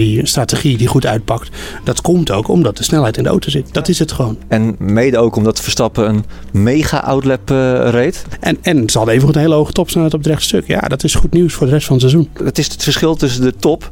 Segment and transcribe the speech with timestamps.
[0.00, 1.48] Die strategie die goed uitpakt,
[1.84, 3.74] dat komt ook omdat de snelheid in de auto zit.
[3.74, 4.38] Dat is het gewoon.
[4.48, 8.24] En mede ook omdat Verstappen een mega outlap uh, reed.
[8.40, 10.66] En, en ze hadden even goed een hele hoge topsnelheid op het rechtstuk.
[10.66, 12.28] Ja, dat is goed nieuws voor de rest van het seizoen.
[12.44, 13.90] Het is het verschil tussen de top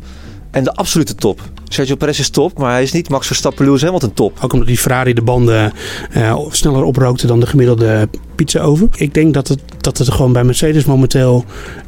[0.51, 1.41] en de absolute top.
[1.69, 4.39] Sergio Perez is top, maar hij is niet Max Verstappen, Lewis Hamilton top.
[4.41, 5.73] Ook omdat die Ferrari de banden
[6.17, 8.91] uh, sneller oprookte dan de gemiddelde pizza oven.
[8.97, 11.45] Ik denk dat het, dat het gewoon bij Mercedes momenteel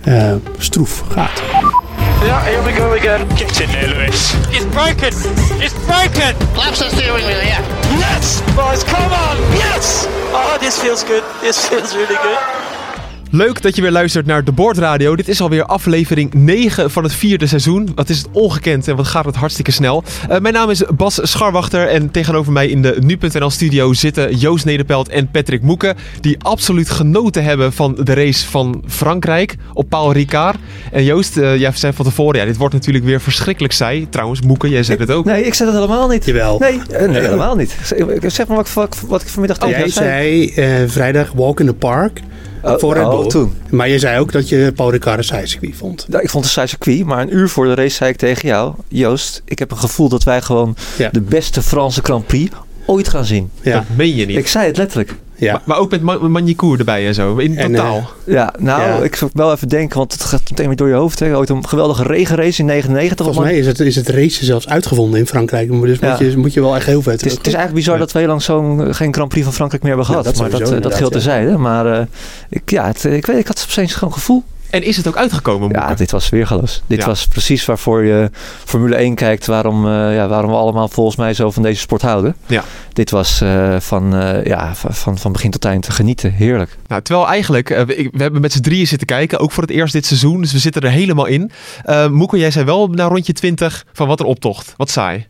[0.09, 1.43] uh, stroef gaat.
[2.23, 3.27] Yeah, here we go again.
[3.37, 4.35] Get in there, Lewis.
[4.53, 5.09] It's broken.
[5.57, 6.37] It's broken.
[6.55, 7.65] Laps the steering wheel, yeah.
[7.97, 9.37] Yes, boys, come on.
[9.57, 10.05] Yes.
[10.33, 11.25] Oh, this feels good.
[11.41, 12.70] This feels really good.
[13.33, 15.17] Leuk dat je weer luistert naar de Boordradio.
[15.17, 17.89] Dit is alweer aflevering 9 van het vierde seizoen.
[17.95, 20.05] Wat is het ongekend en wat gaat het hartstikke snel.
[20.31, 24.65] Uh, mijn naam is Bas Scharwachter en tegenover mij in de Nu.nl studio zitten Joost
[24.65, 25.97] Nederpelt en Patrick Moeken.
[26.21, 30.59] Die absoluut genoten hebben van de race van Frankrijk op Paul Ricard.
[30.93, 34.09] En Joost, uh, jij zei van tevoren, ja, dit wordt natuurlijk weer verschrikkelijk saai.
[34.09, 35.25] Trouwens, Moeken, jij zei het ook.
[35.25, 36.25] Nee, ik zei het helemaal niet.
[36.25, 36.59] Jawel.
[36.59, 37.77] Nee, uh, nee helemaal niet.
[38.27, 42.21] Zeg maar wat, wat, wat ik vanmiddag tegen Jij zei vrijdag walk in the park.
[42.63, 43.19] Oh, voor Red Bull.
[43.19, 43.55] Oh, toen.
[43.71, 46.07] Maar je zei ook dat je Paul Ricard een zijcircuit vond.
[46.09, 48.49] Ja, ik vond het een zijcircuit, maar een uur voor de race zei ik tegen
[48.49, 48.75] jou...
[48.89, 51.09] Joost, ik heb een gevoel dat wij gewoon ja.
[51.13, 53.51] de beste Franse Grand Prix ooit gaan zien.
[53.63, 53.75] Ja.
[53.75, 54.37] Dat meen je niet.
[54.37, 55.15] Ik zei het letterlijk.
[55.41, 55.53] Ja.
[55.53, 58.11] Maar, maar, ook met Magnicourt erbij en zo, in en, totaal.
[58.25, 58.97] Uh, ja, nou, ja.
[58.97, 61.19] ik zou wel even denken, want het gaat meteen weer door je hoofd.
[61.19, 61.37] Hè.
[61.37, 63.27] Ooit een geweldige regenrace in 99.
[63.27, 65.81] Volgens mij is het, is het racen zelfs uitgevonden in Frankrijk.
[65.81, 66.11] Dus ja.
[66.11, 68.13] moet, je, moet je wel echt heel vet Het is, het is eigenlijk bizar dat
[68.13, 70.25] we heel lang zo'n geen Grand Prix van Frankrijk meer hebben gehad.
[70.25, 71.57] dat maar dat, dat geldt terzijde.
[71.57, 72.01] Maar uh,
[72.49, 74.45] ik, ja, het, ik weet, ik had opeens gewoon gevoel.
[74.71, 75.71] En is het ook uitgekomen?
[75.71, 75.95] Ja, Moeke?
[75.95, 76.83] dit was weergeloos.
[76.87, 77.07] Dit ja.
[77.07, 78.31] was precies waarvoor je
[78.65, 82.03] Formule 1 kijkt, waarom, uh, ja, waarom we allemaal volgens mij zo van deze sport
[82.03, 82.37] houden.
[82.47, 82.65] Ja.
[82.93, 86.33] Dit was uh, van, uh, ja, van, van begin tot eind te genieten.
[86.33, 86.77] Heerlijk.
[86.87, 89.93] Nou, terwijl eigenlijk, we, we, hebben met z'n drieën zitten kijken, ook voor het eerst
[89.93, 91.51] dit seizoen, dus we zitten er helemaal in.
[92.11, 94.75] Moeke, jij zei wel na rondje 20 van wat een optocht.
[94.77, 95.27] Wat saai.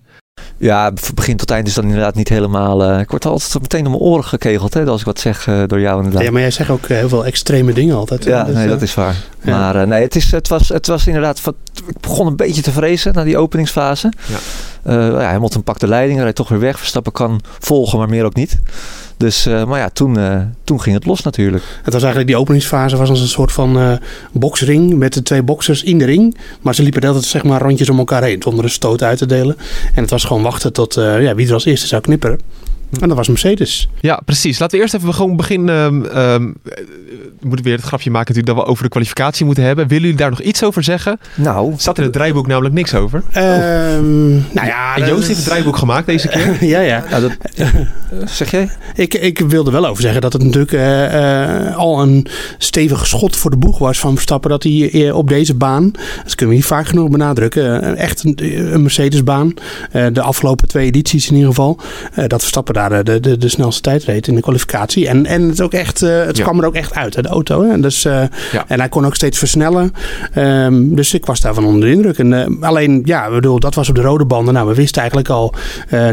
[0.57, 2.91] Ja, van begin tot eind is dan inderdaad niet helemaal...
[2.91, 5.63] Uh, ik word altijd meteen om mijn oren gekegeld hè, als ik wat zeg uh,
[5.67, 6.23] door jou inderdaad.
[6.23, 8.25] Ja, maar jij zegt ook heel veel extreme dingen altijd.
[8.25, 9.17] Ja, dus, nee, dat is waar.
[9.43, 9.59] Ja.
[9.59, 11.43] Maar uh, nee, het, is, het, was, het was inderdaad...
[11.87, 14.13] Ik begon een beetje te vrezen na die openingsfase.
[14.83, 14.93] Ja.
[14.93, 16.79] ja, Hamilton pakt de leiding, rijdt toch weer weg.
[16.79, 18.59] Verstappen kan volgen, maar meer ook niet.
[19.21, 21.65] Dus, uh, maar ja, toen, uh, toen ging het los natuurlijk.
[21.83, 23.93] Het was eigenlijk die openingsfase was als een soort van uh,
[24.33, 26.37] boksring met de twee boxers in de ring.
[26.61, 29.27] Maar ze liepen altijd zeg maar rondjes om elkaar heen zonder een stoot uit te
[29.27, 29.57] delen.
[29.95, 32.41] En het was gewoon wachten tot ja, wie er als eerste zou knipperen.
[33.01, 33.89] En dat was Mercedes.
[34.01, 34.59] Ja, precies.
[34.59, 35.75] Laten we eerst even gewoon beginnen.
[35.85, 36.57] Um, um,
[37.41, 39.89] we moeten weer het grapje maken natuurlijk dat we over de kwalificatie moeten hebben.
[39.89, 41.19] Willen jullie daar nog iets over zeggen?
[41.35, 41.75] Nou.
[41.77, 43.23] Staat in het draaiboek namelijk niks over.
[43.37, 44.97] Um, nou ja.
[44.97, 46.65] En Joost heeft het draaiboek gemaakt deze keer.
[46.75, 47.05] ja, ja.
[47.11, 47.33] Nou, dat,
[48.31, 48.71] zeg jij?
[48.95, 52.27] Ik, ik wilde wel over zeggen dat het natuurlijk uh, uh, al een
[52.59, 54.51] stevig schot voor de boeg was van Verstappen.
[54.51, 55.91] Dat hij op deze baan,
[56.25, 58.39] dat kunnen we niet vaak genoeg benadrukken, uh, echt een,
[58.75, 59.55] een Mercedes-baan.
[60.13, 61.81] de afgelopen twee edities in ieder geval.
[62.27, 65.09] dat Verstappen daar de, de, de snelste tijd reed in de kwalificatie.
[65.09, 66.43] En, en het, ook echt, het ja.
[66.43, 67.63] kwam er ook echt uit, hè, de auto.
[67.63, 67.81] Hè?
[67.81, 68.29] Dus, ja.
[68.67, 69.93] En hij kon ook steeds versnellen.
[70.37, 72.19] Um, dus ik was daarvan onder de indruk.
[72.19, 74.55] En, alleen, ja, bedoel, dat was op de rode banden.
[74.55, 75.55] Nou, we wisten eigenlijk al,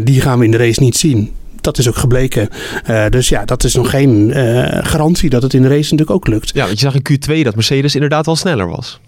[0.03, 1.31] die gaan we in de race niet zien
[1.67, 2.49] dat is ook gebleken.
[2.89, 6.11] Uh, dus ja, dat is nog geen uh, garantie dat het in de race natuurlijk
[6.11, 6.51] ook lukt.
[6.53, 8.99] Ja, want je zag in Q2 dat Mercedes inderdaad wel sneller was.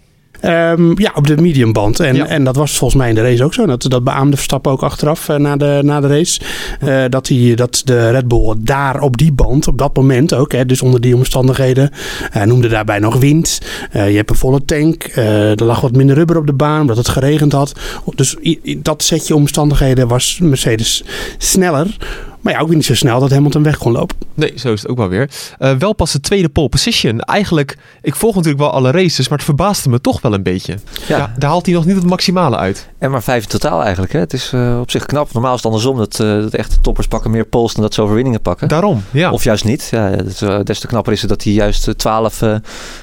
[0.44, 2.00] Um, ja, op de mediumband.
[2.00, 2.26] En, ja.
[2.26, 3.66] en dat was volgens mij in de race ook zo.
[3.66, 6.40] Dat, dat beaamde Verstappen ook achteraf uh, na, de, na de race.
[6.84, 10.52] Uh, dat, die, dat de Red Bull daar op die band, op dat moment ook,
[10.52, 11.90] hè, dus onder die omstandigheden,
[12.36, 13.60] uh, noemde daarbij nog wind.
[13.92, 15.04] je hebt een volle tank.
[15.14, 17.72] er lag wat minder rubber op de baan, omdat het geregend had.
[18.14, 18.36] Dus
[18.78, 21.04] dat setje omstandigheden was Mercedes
[21.38, 21.96] sneller.
[22.40, 24.16] Maar ja, ook weer niet zo snel dat Hamilton weg kon lopen.
[24.34, 25.30] Nee, zo is het ook wel weer.
[25.58, 27.20] Uh, wel pas de tweede pole position.
[27.20, 30.78] Eigenlijk, ik volg natuurlijk wel alle races, maar het verbaasde me toch wel een beetje.
[31.06, 31.16] Ja.
[31.16, 32.88] ja daar haalt hij nog niet het maximale uit.
[32.98, 34.12] En maar vijf in totaal eigenlijk.
[34.12, 34.18] Hè?
[34.18, 35.32] Het is uh, op zich knap.
[35.32, 35.96] Normaal is het andersom.
[35.96, 38.68] Dat, uh, dat echte toppers pakken meer poles dan dat ze overwinningen pakken.
[38.68, 39.30] Daarom, ja.
[39.30, 39.88] Of juist niet.
[39.90, 42.42] Ja, dat, des te knapper is het dat hij juist twaalf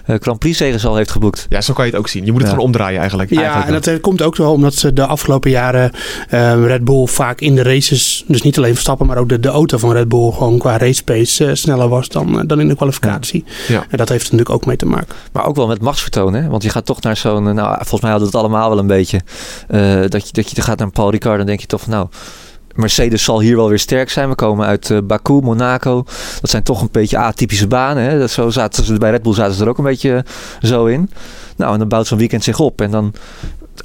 [0.05, 1.45] Grand Prix zegens al heeft geboekt.
[1.49, 2.25] Ja, zo kan je het ook zien.
[2.25, 2.53] Je moet het ja.
[2.55, 3.29] gewoon omdraaien eigenlijk.
[3.29, 5.91] Ja, eigenlijk en dat komt ook wel omdat ze de afgelopen jaren
[6.65, 9.77] Red Bull vaak in de races, dus niet alleen Verstappen, maar ook de, de auto
[9.77, 12.75] van Red Bull gewoon qua race pace uh, sneller was dan, uh, dan in de
[12.75, 13.43] kwalificatie.
[13.67, 13.73] Ja.
[13.73, 13.85] Ja.
[13.89, 15.15] En dat heeft er natuurlijk ook mee te maken.
[15.31, 16.47] Maar ook wel met machtsvertoon, hè?
[16.47, 18.87] Want je gaat toch naar zo'n, nou volgens mij hadden we het allemaal wel een
[18.87, 19.21] beetje,
[19.69, 22.07] uh, dat, je, dat je gaat naar Paul Ricard en denk je toch van nou...
[22.75, 24.29] Mercedes zal hier wel weer sterk zijn.
[24.29, 26.03] We komen uit uh, Baku, Monaco.
[26.41, 28.03] Dat zijn toch een beetje atypische banen.
[28.03, 28.19] Hè?
[28.19, 30.25] Dat zo zaten ze, bij Red Bull zaten ze er ook een beetje
[30.61, 31.09] zo in.
[31.55, 32.81] Nou, en dan bouwt zo'n weekend zich op.
[32.81, 33.13] En dan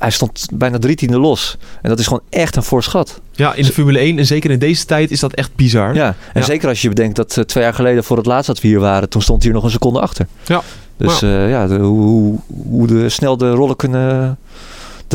[0.02, 1.56] hij stond bijna drie tiende los.
[1.82, 3.20] En dat is gewoon echt een voorschat.
[3.32, 5.94] Ja, in de Formule 1 en zeker in deze tijd is dat echt bizar.
[5.94, 8.60] Ja, en zeker als je bedenkt dat uh, twee jaar geleden voor het laatst dat
[8.60, 10.26] we hier waren, toen stond hier nog een seconde achter.
[10.44, 10.62] Ja.
[10.96, 12.38] Dus uh, ja, de, hoe,
[12.68, 14.38] hoe de, snel de rollen kunnen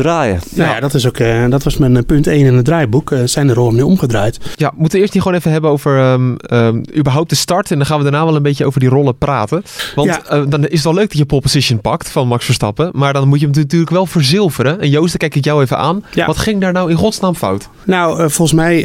[0.02, 0.40] draaien.
[0.54, 3.10] Nou ja, dat, is ook, uh, dat was mijn uh, punt 1 in het draaiboek.
[3.10, 4.38] Uh, zijn de rollen nu omgedraaid?
[4.56, 7.70] Ja, we moeten eerst niet gewoon even hebben over um, um, überhaupt de start.
[7.70, 9.62] En dan gaan we daarna wel een beetje over die rollen praten.
[9.94, 10.44] Want ja.
[10.44, 12.90] dan is het wel leuk dat je pole position pakt van Max Verstappen.
[12.92, 14.80] Maar dan moet je hem natuurlijk wel verzilveren.
[14.80, 16.04] En Joost, dan kijk ik jou even aan.
[16.12, 16.26] Ja.
[16.26, 17.68] Wat ging daar nou in godsnaam fout?
[17.84, 18.82] Nou, volgens mij,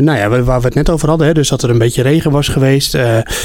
[0.00, 1.26] nou ja, waar we het net over hadden.
[1.26, 2.92] Hè, dus dat er een beetje regen was geweest.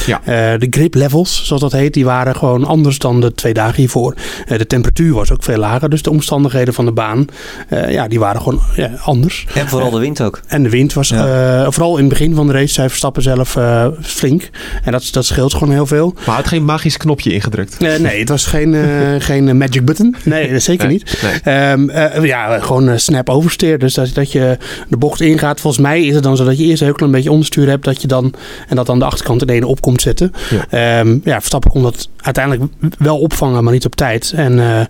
[0.06, 0.22] ja.
[0.58, 4.14] de grip levels, zoals dat heet, die waren gewoon anders dan de twee dagen hiervoor.
[4.48, 5.90] de temperatuur was ook veel lager.
[5.90, 7.26] Dus de omstandigheden van de baan,
[7.70, 9.46] uh, ja, die waren gewoon ja, anders.
[9.54, 10.42] En vooral de wind ook.
[10.48, 11.64] En de wind was, ja.
[11.64, 14.50] uh, vooral in het begin van de race, zij Verstappen zelf uh, flink.
[14.84, 16.16] En dat, dat scheelt gewoon heel veel.
[16.26, 17.80] Maar het geen magisch knopje ingedrukt?
[17.80, 18.76] nee, het was geen,
[19.30, 20.16] geen magic button.
[20.24, 21.22] Nee, zeker nee, niet.
[21.44, 21.72] Nee.
[21.72, 21.92] Um,
[22.26, 23.80] ja, gewoon snap oversteer.
[23.80, 24.58] Dus dat, dat je
[24.88, 25.60] de bocht ingaat.
[25.60, 27.86] Volgens mij is het dan zo dat je eerst een heel klein beetje onderstuur hebt.
[27.86, 28.34] Dat je dan,
[28.68, 30.32] en dat dan de achterkant in ene op komt zetten.
[30.70, 31.00] Ja.
[31.00, 34.34] Um, ja, Verstappen kon dat uiteindelijk wel opvangen, maar niet op tijd.
[34.36, 34.88] En,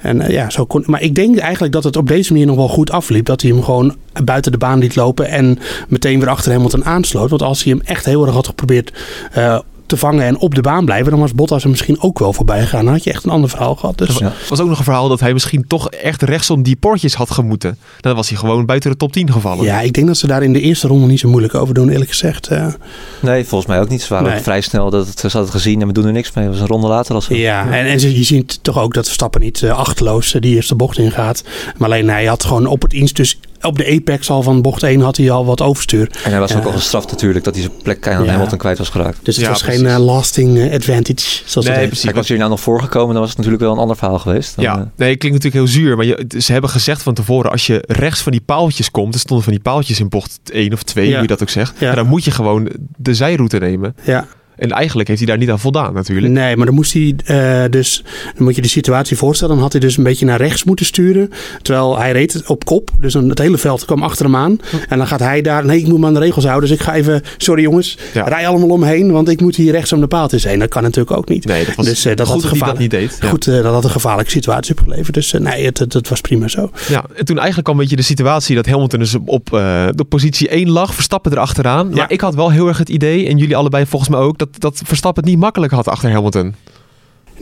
[0.00, 2.68] en ja, zo kon, maar ik denk eigenlijk dat het op deze manier nog wel
[2.68, 3.26] goed afliep.
[3.26, 5.58] Dat hij hem gewoon buiten de baan liet lopen en
[5.88, 7.30] meteen weer achter Hamilton aansloot.
[7.30, 8.92] Want als hij hem echt heel erg had geprobeerd
[9.36, 9.58] uh,
[9.92, 12.60] te vangen en op de baan blijven, dan was Bottas er misschien ook wel voorbij
[12.60, 12.84] gegaan.
[12.84, 13.98] Dan had je echt een ander verhaal gehad.
[13.98, 14.20] Dus.
[14.20, 17.30] Er was ook nog een verhaal dat hij misschien toch echt rechtsom die poortjes had
[17.30, 17.78] gemoeten.
[18.00, 19.64] Dan was hij gewoon buiten de top 10 gevallen.
[19.64, 21.88] Ja, ik denk dat ze daar in de eerste ronde niet zo moeilijk over doen,
[21.88, 22.50] eerlijk gezegd.
[22.50, 22.66] Uh,
[23.20, 24.02] nee, volgens mij ook niet.
[24.02, 24.36] Ze waren nee.
[24.36, 26.44] ook vrij snel dat het, ze hadden het gezien en we doen er niks mee.
[26.44, 29.40] Dat was een ronde later als Ja, en, en je ziet toch ook dat Verstappen
[29.40, 31.44] niet uh, achterloos uh, die eerste bocht ingaat.
[31.76, 34.82] Maar alleen hij had gewoon op het iets dus op de apex al van bocht
[34.82, 36.10] 1 had hij al wat overstuur.
[36.24, 38.30] En hij was ook al gestraft natuurlijk dat hij zijn plek aan ja.
[38.30, 39.18] Hamilton kwijt was geraakt.
[39.22, 39.80] Dus het ja, was precies.
[39.80, 41.42] geen uh, lasting uh, advantage.
[41.44, 42.04] Zoals nee, precies.
[42.04, 44.56] Kijk, was hij nou nog voorgekomen, dan was het natuurlijk wel een ander verhaal geweest.
[44.56, 44.82] Dan, ja, uh...
[44.96, 45.96] nee, klinkt natuurlijk heel zuur.
[45.96, 49.20] Maar je, ze hebben gezegd van tevoren, als je rechts van die paaltjes komt, er
[49.20, 51.12] stonden van die paaltjes in bocht 1 of 2, ja.
[51.12, 51.74] hoe je dat ook zegt.
[51.78, 51.94] Ja.
[51.94, 53.96] dan moet je gewoon de zijroute nemen.
[54.02, 54.26] Ja.
[54.62, 56.32] En eigenlijk heeft hij daar niet aan voldaan natuurlijk.
[56.32, 58.04] Nee, maar dan moest hij uh, dus...
[58.34, 59.54] Dan moet je de situatie voorstellen.
[59.54, 61.30] Dan had hij dus een beetje naar rechts moeten sturen.
[61.62, 62.90] Terwijl hij reed op kop.
[63.00, 64.58] Dus dan het hele veld kwam achter hem aan.
[64.88, 65.64] En dan gaat hij daar...
[65.64, 66.68] Nee, ik moet me aan de regels houden.
[66.68, 67.22] Dus ik ga even...
[67.36, 67.98] Sorry jongens.
[68.12, 68.24] Ja.
[68.28, 69.12] Rij allemaal omheen.
[69.12, 70.58] Want ik moet hier rechts om de paaltjes heen.
[70.58, 71.44] Dat kan natuurlijk ook niet.
[71.44, 73.18] Nee, dat was dus, uh, dat goed had dat hij dat niet deed.
[73.20, 73.28] Ja.
[73.28, 75.14] Goed, uh, dat had een gevaarlijke situatie opgeleverd.
[75.14, 76.70] Dus nee, het, het, het, was prima zo.
[76.88, 80.48] Ja, en toen eigenlijk kwam een beetje de situatie dat Hamilton dus op de positie
[80.48, 80.94] 1 lag.
[80.94, 81.90] Verstappen erachteraan.
[81.90, 84.48] Maar ik had wel heel erg het idee, en jullie allebei volgens mij ook, dat,
[84.60, 86.54] dat Verstappen het niet makkelijk had achter Hamilton.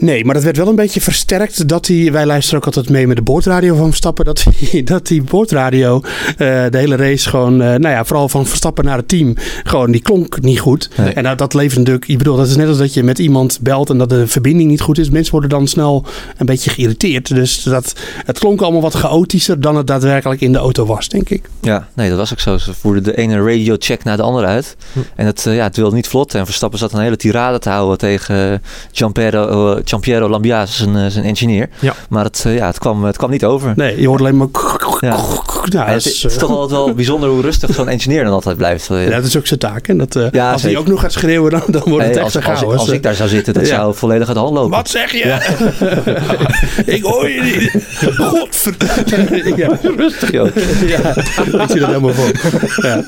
[0.01, 2.11] Nee, maar dat werd wel een beetje versterkt dat hij...
[2.11, 4.25] Wij luisteren ook altijd mee met de boordradio van Verstappen.
[4.25, 6.37] Dat die, dat die boordradio uh,
[6.69, 7.53] de hele race gewoon...
[7.53, 9.35] Uh, nou ja, vooral van Verstappen naar het team...
[9.63, 10.89] Gewoon, die klonk niet goed.
[10.97, 11.13] Nee.
[11.13, 12.07] En dat, dat levert natuurlijk...
[12.07, 13.89] Ik bedoel, dat is net als dat je met iemand belt...
[13.89, 15.09] en dat de verbinding niet goed is.
[15.09, 16.05] Mensen worden dan snel
[16.37, 17.27] een beetje geïrriteerd.
[17.27, 17.93] Dus dat,
[18.25, 19.61] het klonk allemaal wat chaotischer...
[19.61, 21.49] dan het daadwerkelijk in de auto was, denk ik.
[21.61, 22.57] Ja, nee, dat was ook zo.
[22.57, 24.75] Ze voerden de ene radio-check naar de andere uit.
[24.93, 24.99] Hm.
[25.15, 26.35] En het, uh, ja, het wilde niet vlot.
[26.35, 28.61] En Verstappen zat een hele tirade te houden tegen
[28.91, 29.79] Gianpiero...
[29.91, 31.69] Giampiero Lambiase, zijn, zijn engineer.
[31.79, 31.93] Ja.
[32.09, 33.73] Maar het, ja, het, kwam, het kwam niet over.
[33.75, 34.47] Nee, je hoort alleen maar...
[35.01, 35.19] Ja.
[35.63, 38.57] Ja, het, is, het is toch altijd wel bijzonder hoe rustig zo'n engineer dan altijd
[38.57, 38.87] blijft.
[38.87, 39.87] Ja, dat is ook zijn taak.
[39.87, 42.23] En dat, uh, ja, als hij ook nog gaat schreeuwen, dan, dan wordt het hey,
[42.23, 44.71] echt als, als, als, ik daar zou zitten, dat zou volledig uit de hand lopen.
[44.71, 45.23] Wat zeg je?
[46.95, 47.83] ik hoor je niet.
[48.17, 49.79] Godverdomme.
[49.97, 50.55] Rustig, joh.
[50.85, 52.31] ja, ik zie dat helemaal voor.
[52.75, 53.03] Ja.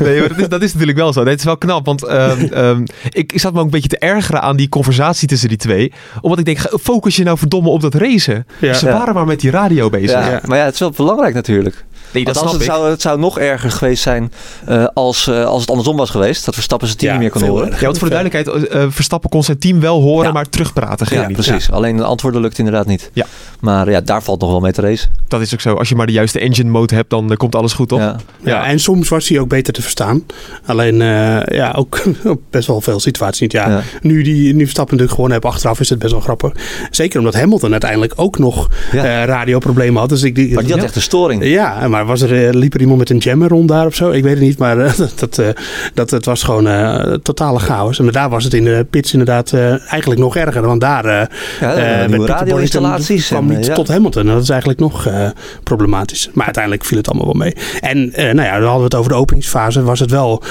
[0.00, 1.22] Nee, maar dat is, dat is natuurlijk wel zo.
[1.22, 3.88] Nee, het is wel knap, want um, um, ik, ik zat me ook een beetje
[3.88, 5.92] te ergeren aan die conversatie tussen die twee.
[6.20, 8.46] Omdat ik denk, focus je nou verdomme op dat racen.
[8.58, 8.72] Ja.
[8.72, 10.10] Ze waren maar met die radio bezig.
[10.10, 10.40] Ja, ja.
[10.44, 11.84] Maar ja, het is wel belangrijk natuurlijk.
[12.12, 14.32] Nee, dat het, zou, het zou nog erger geweest zijn
[14.68, 16.44] uh, als, uh, als het andersom was geweest.
[16.44, 17.70] Dat Verstappen zijn team ja, niet meer kon horen.
[17.70, 20.32] Ja, want voor de duidelijkheid, uh, Verstappen kon zijn team wel horen, ja.
[20.32, 21.36] maar terugpraten ging ja, niet.
[21.36, 21.70] precies.
[21.70, 23.10] Alleen de antwoorden lukt inderdaad niet.
[23.12, 23.26] Ja.
[23.60, 25.10] Maar ja, daar valt nog wel mee te racen.
[25.28, 25.74] Dat is ook zo.
[25.74, 27.98] Als je maar de juiste engine mode hebt, dan komt alles goed, toch?
[27.98, 28.16] Ja.
[28.44, 30.22] Ja, en soms was hij ook beter te verstaan.
[30.66, 30.96] Alleen,
[31.46, 32.02] ja, ook
[32.50, 33.52] best wel veel situaties niet.
[33.52, 36.52] Ja, Nu die nu Verstappen natuurlijk gewoon hebben achteraf, is het best wel grappig.
[36.90, 38.68] Zeker omdat Hamilton uiteindelijk ook nog
[39.24, 40.08] radioproblemen had.
[40.08, 41.44] Dus ik, die, maar die had echt een storing.
[41.44, 44.10] Ja, maar was er, liep er iemand met een jammer rond daar of zo?
[44.10, 45.48] Ik weet het niet, maar uh, dat, uh,
[45.94, 46.64] dat, het was gewoon
[47.22, 47.98] totale chaos.
[47.98, 49.52] En daar was het in de pits inderdaad
[49.88, 50.62] eigenlijk nog erger.
[50.62, 51.30] Want daar
[51.60, 53.74] ja, met radio-installaties kwam niet ja.
[53.74, 54.28] tot Hamilton.
[54.28, 55.08] En dat is eigenlijk nog
[55.62, 56.30] problematisch.
[56.32, 57.54] Maar uiteindelijk viel het allemaal wel mee.
[57.80, 59.82] En nou ja, dan hadden we het over de openingsfase.
[59.82, 60.42] Was het wel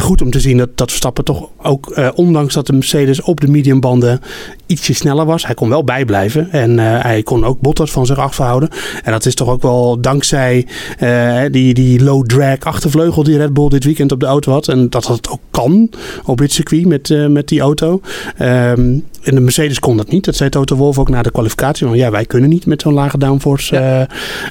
[0.00, 3.48] goed om te zien dat, dat Verstappen toch ook, ondanks dat de Mercedes op de
[3.48, 4.20] mediumbanden
[4.68, 5.46] ietsje sneller was.
[5.46, 8.68] Hij kon wel bijblijven en eh, hij kon ook Bottas van zich afhouden.
[9.02, 10.66] En dat is toch ook wel dankzij
[11.02, 14.68] uh, die, die low drag achtervleugel die Red Bull dit weekend op de auto had.
[14.68, 15.90] En dat het ook kan
[16.24, 18.00] op dit circuit met, uh, met die auto.
[18.42, 20.24] Um, en de Mercedes kon dat niet.
[20.24, 21.86] Dat zei Toto Wolff ook na de kwalificatie.
[21.86, 24.00] Want ja, wij kunnen niet met zo'n lage downforce ja.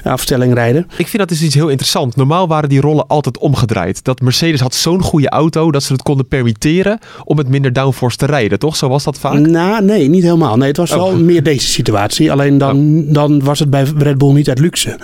[0.04, 0.86] uh, afstelling rijden.
[0.96, 2.16] Ik vind dat is iets heel interessant.
[2.16, 4.04] Normaal waren die rollen altijd omgedraaid.
[4.04, 8.16] Dat Mercedes had zo'n goede auto dat ze het konden permitteren om met minder downforce
[8.16, 8.76] te rijden, toch?
[8.76, 9.38] Zo was dat vaak?
[9.38, 10.56] Nou, nee, niet helemaal.
[10.56, 10.96] Nee, het was oh.
[10.96, 12.32] wel meer deze situatie.
[12.32, 13.14] Alleen dan, oh.
[13.14, 14.98] dan was het bij Red Bull niet uit luxe.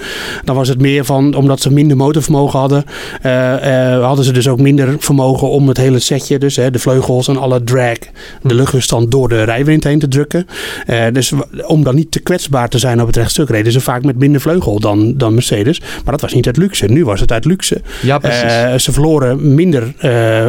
[0.44, 2.84] Dan was het meer van, omdat ze minder motorvermogen hadden,
[3.22, 7.28] uh, uh, hadden ze dus ook minder vermogen om het hele setje, dus de vleugels
[7.28, 7.98] en alle drag,
[8.42, 10.46] de luchtweerstand door de rijwind heen te drukken.
[10.86, 11.32] Uh, dus
[11.66, 14.40] om dan niet te kwetsbaar te zijn op het rechtstuk, reden ze vaak met minder
[14.40, 15.80] vleugel dan, dan Mercedes.
[15.80, 16.86] Maar dat was niet uit luxe.
[16.86, 17.80] Nu was het uit luxe.
[18.02, 18.84] Ja, precies.
[18.84, 19.94] ze verloren minder,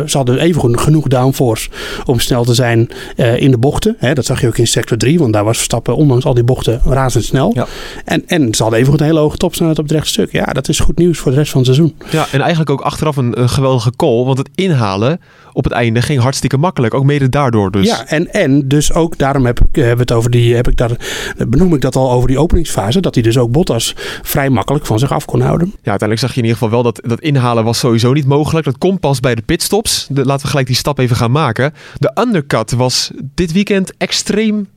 [0.06, 1.70] ze hadden even genoeg downforce
[2.06, 3.96] om snel te zijn in de bochten.
[3.98, 6.44] Hè, dat zag je ook in sector 3, want daar was Verstappen ondanks al die
[6.44, 7.52] bochten razendsnel.
[7.56, 7.68] Ja.
[8.06, 10.32] En, en ze hadden even een hele hoge topsnelheid op het rechtstuk.
[10.32, 11.96] Ja, dat is goed nieuws voor de rest van het seizoen.
[12.10, 15.20] Ja, en eigenlijk ook achteraf een, een geweldige call, want het inhalen
[15.56, 16.94] op het einde ging hartstikke makkelijk.
[16.94, 17.86] Ook mede daardoor dus.
[17.86, 20.92] Ja, en, en dus ook daarom heb ik, heb het over die, heb ik daar,
[21.48, 23.00] benoem ik dat al over die openingsfase.
[23.00, 25.68] Dat hij dus ook Bottas vrij makkelijk van zich af kon houden.
[25.68, 28.66] Ja, uiteindelijk zag je in ieder geval wel dat dat inhalen was sowieso niet mogelijk.
[28.66, 30.08] Dat komt pas bij de pitstops.
[30.10, 31.74] De, laten we gelijk die stap even gaan maken.
[31.98, 34.68] De undercut was dit weekend extreem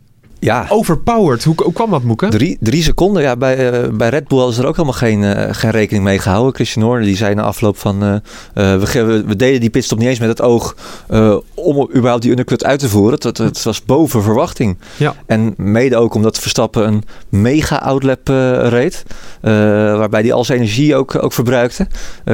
[0.40, 0.66] ja.
[0.68, 1.45] overpowered.
[1.45, 2.28] Hoe, hoe kwam dat, Moeke?
[2.28, 3.23] Drie, drie seconden.
[3.23, 6.04] Ja, bij, uh, bij Red Bull hadden ze er ook helemaal geen, uh, geen rekening
[6.04, 6.54] mee gehouden.
[6.54, 8.04] Christian Horner die zei na afloop van...
[8.04, 8.14] Uh,
[8.52, 10.76] we, we, deden die pitstop niet eens met het oog
[11.54, 13.18] om überhaupt die undercut uit te voeren.
[13.23, 14.78] Het, het was boven verwachting.
[14.97, 15.14] Ja.
[15.26, 18.28] En mede ook omdat Verstappen een mega outlap
[18.68, 19.02] reed.
[19.40, 21.87] waarbij hij al zijn energie ook, ook verbruikte.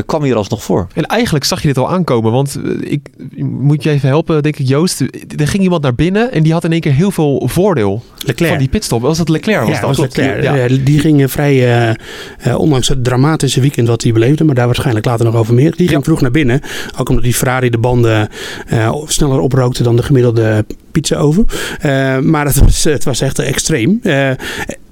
[0.07, 0.87] kwam hier alsnog voor.
[0.95, 2.33] En eigenlijk zag je dit al aankomen.
[2.33, 5.01] Want ik moet je even helpen, denk ik Joost.
[5.37, 7.94] Er ging iemand naar binnen en die had in één keer heel veel voordeel.
[8.27, 8.51] Leclerc.
[8.51, 9.03] Van die pitstop.
[9.03, 9.61] Was dat Leclerc?
[9.61, 9.97] Was ja, dat?
[9.97, 10.43] was Leclerc.
[10.43, 10.85] Ja.
[10.85, 11.95] Die ging vrij, uh,
[12.47, 15.77] uh, ondanks het dramatische weekend wat hij beleefde, maar daar waarschijnlijk later nog over meer.
[15.77, 16.61] Die ging vroeg naar binnen.
[16.99, 18.29] Ook omdat die Ferrari de banden
[18.73, 21.47] uh, sneller oprookte dan de gemiddelde pizza oven.
[22.31, 24.01] maar het was, het was echt extreem.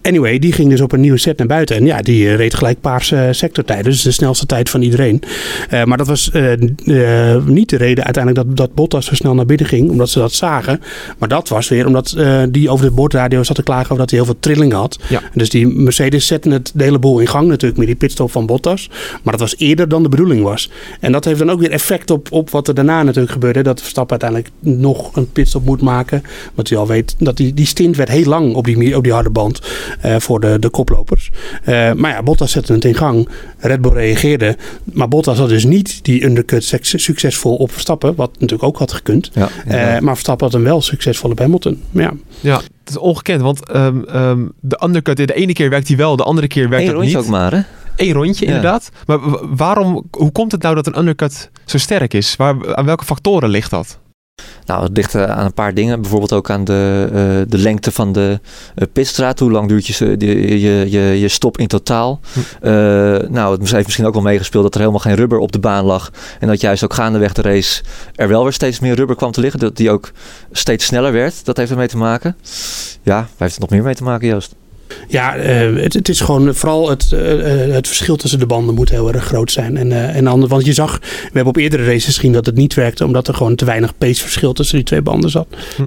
[0.03, 1.77] Anyway, die ging dus op een nieuwe set naar buiten.
[1.77, 3.85] En ja, die reed gelijk paarse sectortijd.
[3.85, 5.23] Dus de snelste tijd van iedereen.
[5.71, 6.53] Uh, maar dat was uh,
[6.85, 9.91] uh, niet de reden uiteindelijk dat, dat Bottas zo snel naar binnen ging.
[9.91, 10.81] Omdat ze dat zagen.
[11.19, 12.17] Maar dat was weer omdat
[12.51, 14.99] die over de bordradio zat te klagen over dat hij heel veel trilling had.
[15.09, 15.23] Ja.
[15.35, 18.47] Dus die Mercedes zetten het de hele boel in gang natuurlijk met die pitstop van
[18.47, 18.91] Bottas.
[19.23, 20.71] Maar dat was eerder dan de bedoeling was.
[21.01, 23.63] En dat heeft dan ook weer effect op, op wat er daarna natuurlijk gebeurde.
[23.63, 26.23] Dat Verstappen uiteindelijk nog een pitstop moet maken.
[26.55, 29.13] Want hij al weet dat die, die stint werd heel lang op die, op die
[29.13, 29.61] harde band.
[30.05, 31.31] Uh, voor de, de koplopers.
[31.69, 33.29] Uh, maar ja, Bottas zette het in gang.
[33.59, 34.57] Red Bull reageerde.
[34.85, 38.15] Maar Bottas had dus niet die undercut succesvol op Verstappen.
[38.15, 39.31] Wat natuurlijk ook had gekund.
[39.33, 41.83] Ja, uh, maar Verstappen had hem wel succesvol op Hamilton.
[41.91, 43.41] Ja, ja het is ongekend.
[43.41, 46.17] Want um, um, de undercut, de ene keer werkt hij wel.
[46.17, 47.17] De andere keer werkt Eén het niet.
[47.17, 47.61] ook maar hè?
[47.97, 48.55] Eén rondje, ja.
[48.55, 48.91] inderdaad.
[49.07, 49.19] Maar
[49.57, 52.37] waarom, hoe komt het nou dat een undercut zo sterk is?
[52.37, 53.99] Waar, aan welke factoren ligt dat?
[54.67, 56.01] Nou, het ligt aan een paar dingen.
[56.01, 58.41] Bijvoorbeeld ook aan de, uh, de lengte van de
[58.77, 59.39] uh, pitstraat.
[59.39, 62.21] Hoe lang duurt je, je, je, je, stop in totaal?
[62.33, 62.39] Hm.
[62.39, 62.73] Uh,
[63.29, 65.85] nou, het heeft misschien ook wel meegespeeld dat er helemaal geen rubber op de baan
[65.85, 66.11] lag.
[66.41, 67.83] En dat juist ook gaandeweg de race
[68.15, 69.61] er wel weer steeds meer rubber kwam te liggen.
[69.61, 70.13] Dat die ook
[70.53, 71.45] steeds sneller werd.
[71.45, 72.37] Dat heeft ermee te maken.
[73.03, 74.55] Ja, waar heeft het nog meer mee te maken, Joost?
[75.09, 79.13] Ja, uh, het, is gewoon vooral het, uh, het verschil tussen de banden moet heel
[79.13, 79.77] erg groot zijn.
[79.77, 82.55] En, uh, en ander, want je zag, we hebben op eerdere races gezien dat het
[82.55, 85.47] niet werkte, omdat er gewoon te weinig paceverschil tussen die twee banden zat.
[85.77, 85.83] Hm.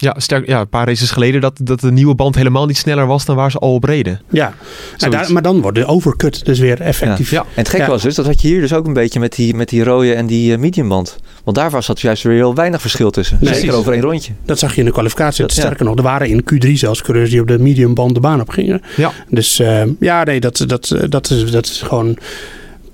[0.00, 3.06] Ja, sterk, ja, een paar races geleden dat, dat de nieuwe band helemaal niet sneller
[3.06, 4.20] was dan waar ze al op reden.
[4.30, 4.54] Ja,
[4.98, 7.30] nou, daar, maar dan wordt de overcut dus weer effectief.
[7.30, 7.36] Ja.
[7.36, 7.42] ja.
[7.42, 7.90] En het gekke ja.
[7.90, 10.14] was dus, dat had je hier dus ook een beetje met die, met die rode
[10.14, 11.18] en die uh, mediumband.
[11.44, 13.38] Want daar was dat juist weer heel weinig verschil tussen.
[13.40, 14.32] Nee, Zeker over één rondje.
[14.44, 15.42] Dat zag je in de kwalificatie.
[15.42, 18.40] Dat, sterker nog, er waren in Q3 zelfs coureurs die op de mediumband de baan
[18.40, 18.82] op gingen.
[18.96, 19.12] Ja.
[19.28, 22.18] Dus uh, ja, nee, dat, dat, dat, is, dat is gewoon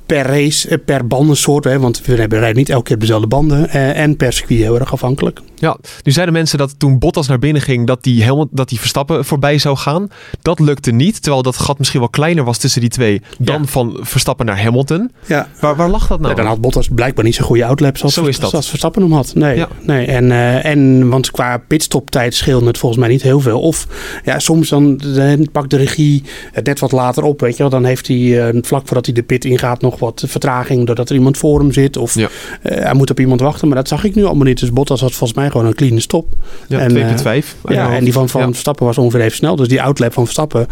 [0.07, 1.65] per race, per bandensoort.
[1.65, 3.69] Hè, want we rijden niet elke keer dezelfde banden.
[3.69, 5.41] Eh, en per circuit heel erg afhankelijk.
[5.55, 8.79] Ja, nu zeiden mensen dat toen Bottas naar binnen ging, dat die, helemaal, dat die
[8.79, 10.09] Verstappen voorbij zou gaan.
[10.43, 13.67] Dat lukte niet, terwijl dat gat misschien wel kleiner was tussen die twee dan ja.
[13.67, 15.11] van Verstappen naar Hamilton.
[15.27, 15.49] Ja.
[15.61, 16.31] Waar, waar lag dat nou?
[16.31, 18.51] Ja, dan had Bottas blijkbaar niet zo'n goede outlap zoals, Zo is dat.
[18.51, 19.35] zoals Verstappen hem had.
[19.35, 19.69] Nee, ja.
[19.83, 20.07] nee.
[20.07, 23.61] En, uh, en want qua pitstoptijd scheelde het volgens mij niet heel veel.
[23.61, 23.87] Of
[24.25, 27.71] ja, soms dan, dan pakt de regie het net wat later op, weet je wel.
[27.71, 31.15] Dan heeft hij uh, vlak voordat hij de pit ingaat nog wat vertraging doordat er
[31.15, 31.97] iemand voor hem zit.
[31.97, 32.29] Of ja.
[32.63, 33.69] uh, hij moet op iemand wachten.
[33.69, 34.61] Maar dat zag ik nu allemaal niet.
[34.61, 36.27] Dus Bottas had volgens mij gewoon een clean stop.
[36.69, 37.47] Ja, en, 2.5.
[37.69, 38.53] ja, en die van, van.
[38.53, 39.57] Verstappen was ongeveer even snel.
[39.57, 40.67] Dus die outlap van Verstappen,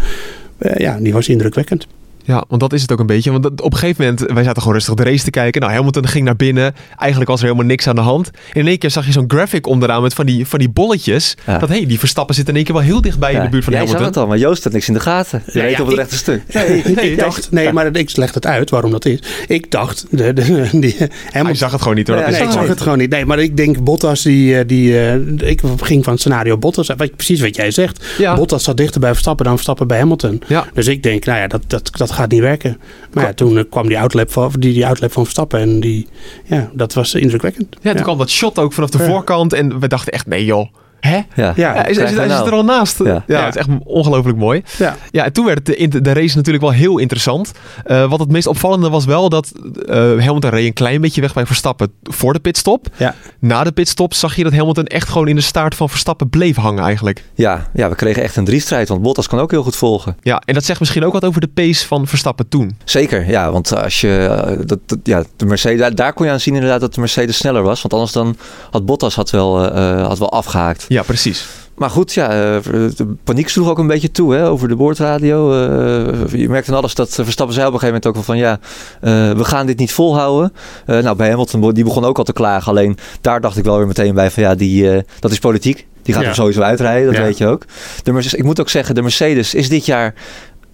[0.59, 1.87] uh, ja, die was indrukwekkend.
[2.25, 3.31] Ja, want dat is het ook een beetje.
[3.33, 5.61] Want op een gegeven moment, wij zaten gewoon rustig de race te kijken.
[5.61, 6.75] Nou, Hamilton ging naar binnen.
[6.97, 8.31] Eigenlijk was er helemaal niks aan de hand.
[8.53, 11.37] En in één keer zag je zo'n graphic onderaan met van die, van die bolletjes.
[11.47, 11.59] Ja.
[11.59, 13.65] Dat, hé, hey, die Verstappen zitten in één keer wel heel dichtbij in de buurt
[13.65, 14.21] van Jij zag Hamilton.
[14.23, 15.43] het al, maar Joost had niks in de gaten.
[15.47, 16.43] Je Ja, reed ja, op het ik- rechte stuk.
[16.55, 19.19] Nee, Nee, ik dacht, nee, maar ik leg het uit waarom dat is.
[19.47, 22.17] Ik dacht, de, de, die, Hij Hamilton, zag het gewoon niet hoor.
[22.17, 23.11] Ja, Dat is Nee, ik zag het gewoon niet.
[23.11, 25.15] Nee, maar ik denk Bottas, die, eh, die, eh,
[25.51, 26.87] ik ging van het scenario Bottas.
[26.97, 28.05] Wat, precies wat jij zegt.
[28.19, 28.35] Ja.
[28.35, 30.43] Bottas zat dichter bij Verstappen dan Verstappen bij Hamilton.
[30.49, 30.67] Ja.
[30.75, 32.81] Dus ik denk, nou ja, dat, dat, dat gaat niet werken.
[33.13, 35.61] Maar ja, toen eh, kwam die outlap van, die, die outlap van Verstappen.
[35.61, 36.07] En die,
[36.45, 37.77] ja, dat was indrukwekkend.
[37.81, 39.53] Ja, toen kwam dat shot ook vanaf de voorkant.
[39.53, 40.67] En we dachten echt, nee joh.
[41.03, 41.17] Hè?
[41.17, 41.25] Ja.
[41.35, 42.39] Ja, Ja, is, is, krijg is, je is nou?
[42.43, 42.99] het er al naast?
[43.05, 43.45] Ja, Ja.
[43.45, 44.63] het is echt ongelooflijk mooi.
[44.79, 44.97] ja.
[45.11, 47.53] Ja, en toen werd de, de, race natuurlijk wel heel interessant.
[47.85, 49.53] Eh, wat het meest opvallende was wel dat
[49.89, 52.87] eh Hamilton reed een klein beetje weg bij Verstappen voor de pitstop.
[52.97, 53.15] Ja.
[53.39, 56.57] Na de pitstop zag je dat Hamilton echt gewoon in de staart van Verstappen bleef
[56.57, 57.25] hangen eigenlijk.
[57.35, 60.17] Ja, ja, we kregen echt een driestrijd, want Bottas kan ook heel goed volgen.
[60.21, 62.77] Ja, en dat zegt misschien ook wat over de pace van Verstappen toen.
[62.85, 64.17] Zeker, ja, want als je,
[64.47, 67.01] eh, dat, dat- ja, de Mercedes, daar, daar kon je aan zien inderdaad dat de
[67.01, 67.83] Mercedes sneller was.
[67.83, 68.37] Want anders dan
[68.71, 70.85] had Bottas had wel, eh, had wel afgehaakt.
[70.93, 71.47] Ja, precies.
[71.77, 72.63] Maar goed, ja, eh,
[72.97, 75.53] de paniek sloeg ook een beetje toe hè, over de boordradio.
[75.53, 78.37] Eh, je merkte aan alles dat Verstappen zei op een gegeven moment ook wel van
[78.39, 78.59] ja,
[79.01, 80.53] eh, we gaan dit niet volhouden.
[80.87, 82.69] Nou, bij Hamilton, die begon ook al te klagen.
[82.73, 85.87] Alleen daar dacht ik wel weer meteen bij van ja, die, dat is politiek.
[86.03, 86.29] Die gaat Ja.
[86.29, 87.23] er sowieso uitrijden, dat Ja.
[87.23, 87.65] weet je ook.
[88.03, 90.15] De Mercedes, ik moet ook zeggen, de Mercedes is dit jaar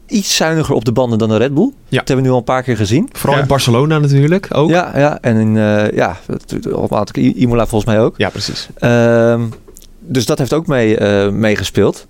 [0.07, 1.73] iets zuiniger op de banden dan de Red Bull.
[1.89, 1.99] Ja.
[1.99, 3.09] Dat hebben we nu al een paar keer gezien.
[3.13, 3.43] Vooral Ja.
[3.43, 4.71] in Barcelona natuurlijk ook.
[4.71, 6.17] Ja, ja, en in, eh, ja,
[6.73, 8.15] op een aantal keer, Imola volgens mij ook.
[8.17, 8.69] Ja, precies.
[8.79, 9.43] Ehm,
[10.09, 12.07] dus dat heeft ook mee, eh, meegespeeld.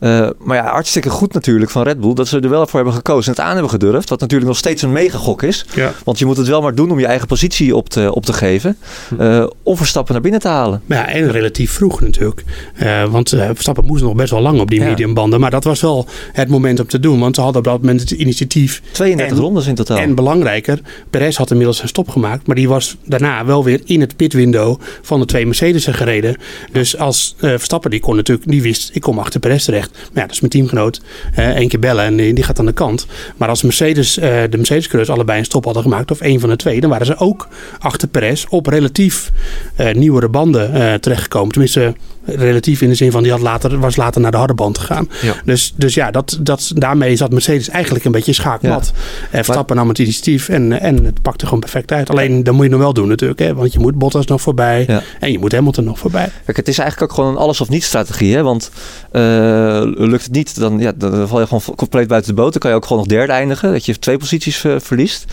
[0.00, 2.94] Eh, maar ja, hartstikke goed natuurlijk van Red Bull dat ze er wel voor hebben
[2.94, 4.08] gekozen en het aan hebben gedurfd.
[4.08, 5.66] Wat natuurlijk nog steeds een megagok is.
[5.74, 5.92] Ja.
[6.04, 8.32] Want je moet het wel maar doen om je eigen positie op te, op te
[8.32, 8.76] geven.
[9.18, 10.82] eh, om Verstappen naar binnen te halen.
[10.86, 12.42] Ja, en relatief vroeg natuurlijk.
[13.10, 15.40] Want Verstappen moest nog best wel lang op die mediumbanden.
[15.40, 17.20] Maar dat was wel het moment om te doen.
[17.20, 18.82] Want ze hadden op dat moment het initiatief.
[18.92, 19.96] 32 En- rondes in totaal.
[19.98, 20.80] En belangrijker,
[21.10, 22.46] Perez had inmiddels zijn stop gemaakt.
[22.46, 26.36] Maar die was daarna wel weer in het pitwindow van de twee Mercedes'en gereden.
[26.72, 29.90] Dus als eh, Verstappen, die kon natuurlijk, die wist, ik kom achter Perez terecht.
[29.92, 31.00] Maar ja, dat is mijn teamgenoot.
[31.34, 33.06] eh Eén keer bellen en die, gaat aan de kant.
[33.36, 36.56] Maar als Mercedes, eh, de Mercedes-coureurs allebei een stop hadden gemaakt, of één van de
[36.56, 39.30] twee, dan waren ze ook achter Perez op relatief
[39.76, 41.52] eh, nieuwere banden eh, terechtgekomen.
[41.52, 44.78] Tenminste, relatief in de zin van die had later, was later naar de harde band
[44.78, 45.08] gegaan.
[45.22, 45.34] Ja.
[45.44, 48.92] Dus, dus ja, dat, dat, daarmee zat Mercedes eigenlijk een beetje schaakmat.
[49.30, 52.10] Eh, Verstappen nam het initiatief en, en het pakte gewoon perfect uit.
[52.10, 53.40] Alleen, dat moet je nog wel doen natuurlijk.
[53.40, 53.54] Hè?
[53.54, 55.02] Want je moet Bottas nog voorbij Ja.
[55.20, 56.30] en je moet Hamilton nog voorbij.
[56.44, 58.34] Kijk, het is eigenlijk ook gewoon een alles of niets strategie.
[58.34, 58.42] Hè?
[58.42, 58.70] Want
[59.10, 59.20] eh,
[59.84, 62.52] lukt het niet, dan, ja, dan val je gewoon compleet buiten de boot.
[62.52, 63.72] Dan kan je ook gewoon nog derde eindigen.
[63.72, 65.24] Dat je twee posities eh, verliest.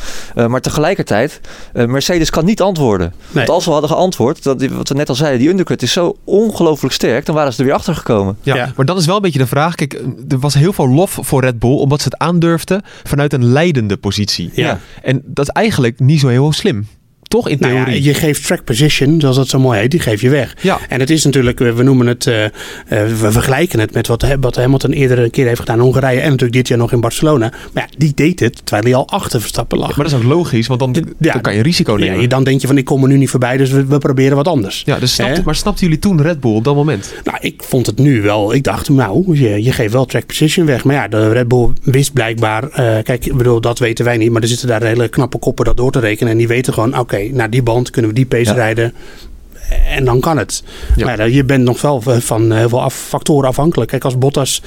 [0.47, 1.39] Maar tegelijkertijd,
[1.73, 3.13] Mercedes kan niet antwoorden.
[3.32, 6.17] Want als we hadden geantwoord, dat, wat we net al zeiden, die undercut is zo
[6.23, 7.26] ongelooflijk sterk.
[7.26, 8.38] Dan waren ze er weer achter gekomen.
[8.42, 8.72] Ja, Ja.
[8.76, 9.76] maar dat is wel een beetje de vraag.
[9.76, 9.94] Kijk,
[10.30, 13.98] er was heel veel lof voor Red Bull omdat ze het aandurfden vanuit een leidende
[13.98, 14.52] positie.
[14.54, 14.80] Ja.
[15.04, 16.88] En dat is eigenlijk niet zo heel slim.
[17.28, 18.04] Toch in Nou ja, theorie?
[18.04, 20.56] je geeft track position, zoals dat zo mooi heet, die geef je weg.
[20.62, 20.80] Ja.
[20.90, 22.52] En het is natuurlijk, we noemen het, eh, eh,
[22.90, 26.20] we vergelijken het met wat, wat Hamilton eerder een keer heeft gedaan in Hongarije.
[26.20, 27.52] En natuurlijk dit jaar nog in Barcelona.
[27.74, 29.96] Maar ja, die deed het terwijl hij al achter Verstappen lag.
[29.98, 32.22] Maar dat is ook logisch, want dan, Ja, dan kan je risico ja, nemen.
[32.22, 34.36] je- dan denk je van ik kom er nu niet voorbij, dus we, we proberen
[34.36, 34.82] wat anders.
[34.86, 37.13] Ja, dus snapte, maar snapten jullie toen Red Bull op dat moment?
[37.24, 38.54] Nou, ik vond het nu wel.
[38.54, 40.84] Ik dacht, nou, je, je geeft wel track position weg.
[40.84, 42.63] Maar ja, de Red Bull wist blijkbaar.
[42.70, 44.32] eh, kijk, ik bedoel, dat weten wij niet.
[44.32, 46.32] Maar er zitten daar hele knappe koppen dat door te rekenen.
[46.32, 48.53] En die weten gewoon, oké, naar die band kunnen we die pace Ja.
[48.53, 48.93] rijden.
[49.89, 50.63] En dan kan het.
[50.95, 51.06] Ja.
[51.06, 53.89] Maar ja, je bent nog wel van heel veel af, factoren afhankelijk.
[53.89, 54.62] Kijk, als Bottas.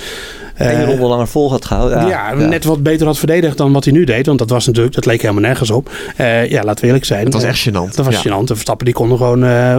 [0.61, 2.07] Eh, Eén ronde langer vol had gehouden.
[2.07, 4.27] ja, net wat beter had verdedigd dan wat hij nu deed.
[4.27, 5.90] Want dat was natuurlijk, dat leek helemaal nergens op.
[6.16, 7.25] Eh, ja, laten we eerlijk zijn.
[7.25, 7.94] Het was Eh, echt gênant.
[7.94, 8.31] dat was ja.
[8.31, 8.44] gênant.
[8.44, 9.79] De Verstappen die konden gewoon eh,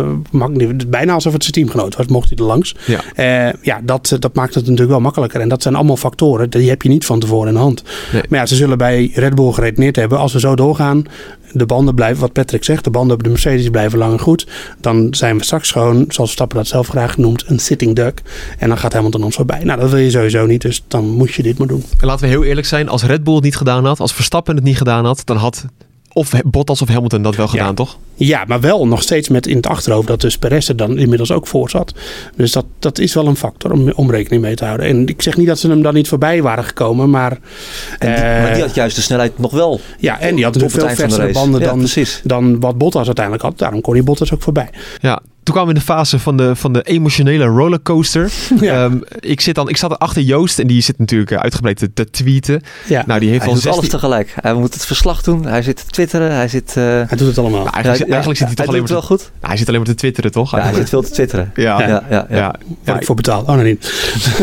[0.87, 2.75] bijna alsof het zijn teamgenoot was, mocht hij er langs.
[2.85, 2.99] Ja.
[3.15, 5.41] Eh, ja, dat, dat maakt het natuurlijk wel makkelijker.
[5.41, 7.83] En dat zijn allemaal factoren, die heb je niet van tevoren in de hand.
[8.11, 8.21] Nee.
[8.29, 11.03] Maar ja, ze zullen bij Red Bull geredeneerd hebben, als we zo doorgaan,
[11.53, 14.47] de banden blijven, wat Patrick zegt, de banden op de Mercedes blijven lang en goed.
[14.79, 18.21] Dan zijn we straks gewoon, zoals Verstappen dat zelf graag noemt, een sitting duck.
[18.57, 19.63] En dan gaat Hamilton ons voorbij.
[19.63, 21.83] Nou, dat wil je sowieso niet, dus dan moet je dit maar doen.
[21.99, 24.55] En laten we heel eerlijk zijn, als Red Bull het niet gedaan had, als Verstappen
[24.55, 25.65] het niet gedaan had, dan had
[26.13, 27.73] of Bottas of Hamilton dat wel gedaan, Ja.
[27.73, 27.97] toch?
[28.15, 31.31] Ja, maar wel nog steeds met in het achterhoofd dat dus Perez er dan inmiddels
[31.31, 31.93] ook voor zat.
[32.35, 34.85] Dus dat, dat is wel een factor om, om rekening mee te houden.
[34.85, 37.31] En ik zeg niet dat ze hem dan niet voorbij waren gekomen, maar...
[37.99, 39.79] En die, eh, maar die had juist de snelheid nog wel.
[39.99, 41.39] ja, en die had natuurlijk het veel eind van de versere race.
[41.39, 42.21] banden Ja, dan, precies.
[42.23, 43.57] dan wat Bottas uiteindelijk had.
[43.57, 44.69] Daarom kon hij Bottas ook voorbij.
[45.01, 48.29] Ja, toen kwamen we in de fase van de, van de emotionele rollercoaster.
[48.61, 48.83] Ja.
[48.83, 51.93] Ehm, ik, zit dan, ik zat achter Joost en die zit natuurlijk eh, uitgebreid te,
[51.93, 52.61] te tweeten.
[52.87, 53.03] Ja.
[53.07, 53.99] Nou, die heeft Hij al doet alles 16...
[53.99, 54.33] tegelijk.
[54.41, 55.45] Hij moet het verslag doen.
[55.45, 56.31] Hij zit te twitteren.
[56.35, 56.69] Hij zit...
[56.77, 57.63] eh, Hij doet het allemaal.
[57.63, 59.31] Nou, eigenlijk, ja, eigenlijk zit hij toch alleen doet maar het wel te, goed.
[59.35, 60.51] Nou, hij zit alleen maar te twitteren, toch?
[60.55, 61.51] Ja, hij zit veel te twitteren.
[61.55, 61.79] ja.
[61.81, 62.25] Ja, ja, ja.
[62.29, 62.55] Ja.
[62.85, 63.47] Word ik voor betaald?
[63.47, 63.85] Oh, nee, niet.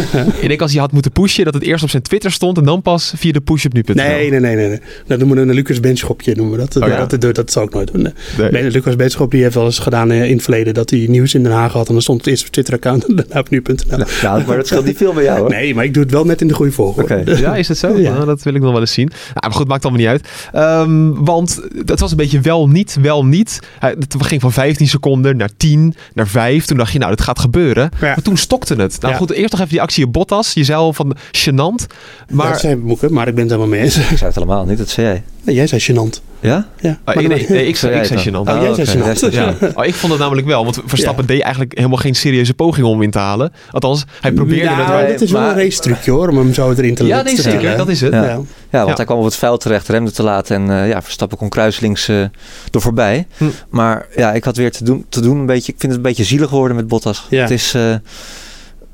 [0.40, 2.64] Ik denk als hij had moeten pushen, dat het eerst op zijn Twitter stond en
[2.64, 3.94] dan pas via de push op nu.nl.
[3.94, 4.68] Nee, nee, nee, nee.
[4.68, 4.80] nee.
[5.06, 6.82] Dat noemen we een Lucas Benschopje, noemen we dat.
[6.82, 7.06] Oh, ja.
[7.06, 8.02] dat, dat, dat zou ik nooit doen.
[8.38, 8.50] Nee.
[8.50, 8.70] Nee.
[8.70, 11.42] Lucas Benschop die heeft wel eens gedaan eh, in het verleden dat hij nieuws in
[11.42, 11.86] Den Haag had.
[11.86, 14.04] En dan stond het eerst op Twitter-account en daarna op nu.nl.
[14.22, 15.50] Nou, maar dat scheelt niet veel bij jou, hoor.
[15.50, 17.24] Nee, maar ik doe het wel net in de goede volgorde.
[17.40, 17.98] Ja, is het zo?
[17.98, 18.12] Ja.
[18.12, 19.06] Nou, dat wil ik nog wel eens zien.
[19.08, 20.28] Nou, maar goed, maakt allemaal niet uit.
[20.52, 23.58] Ehm, want dat was een beetje wel niet, wel niet.
[23.78, 26.64] Het ging van 15 seconden naar 10, naar 5.
[26.64, 27.90] Toen dacht je, nou, dat gaat gebeuren.
[28.00, 28.06] Ja.
[28.06, 28.96] Maar toen stokte het.
[29.00, 29.18] Nou Ja.
[29.18, 30.52] goed, eerst nog even die actie op Bottas.
[30.52, 31.86] Je zei al van gênant.
[32.30, 33.96] Maar, dat zei Moeke, maar ik ben het helemaal mee eens.
[33.96, 35.22] Ik zei het helemaal niet, dat zei jij.
[35.42, 36.22] Nee, jij zei gênant.
[36.40, 36.66] Ja?
[36.80, 38.46] Ja, Ah, nee, nee, nee, ik zei, ik Zei jij gênant.
[38.46, 39.32] het Oh, jij oké, zei jij gênant.
[39.60, 39.68] Ja.
[39.74, 43.02] Oh, ik vond het namelijk wel, want Verstappen deed eigenlijk helemaal geen serieuze poging om
[43.02, 43.52] in te halen.
[43.70, 44.88] Althans, hij probeerde nou, het.
[44.88, 47.24] maar- dit is wel een race trucje hoor, om hem zo erin te Ja, te
[47.24, 47.76] nee, zeker.
[47.76, 48.12] Dat is het.
[48.12, 48.24] Ja.
[48.24, 48.28] Ja.
[48.28, 48.94] Ja, want Ja.
[48.94, 52.08] hij kwam op het veld terecht, remde te laat en eh, ja, Verstappen kon kruislinks
[52.08, 53.26] eh er voorbij.
[53.36, 53.44] Hm.
[53.70, 56.08] Maar ja, ik had weer te doen, te doen een beetje, ik vind het een
[56.08, 57.26] beetje zielig geworden met Bottas.
[57.30, 57.40] Ja.
[57.40, 57.94] Het is, eh,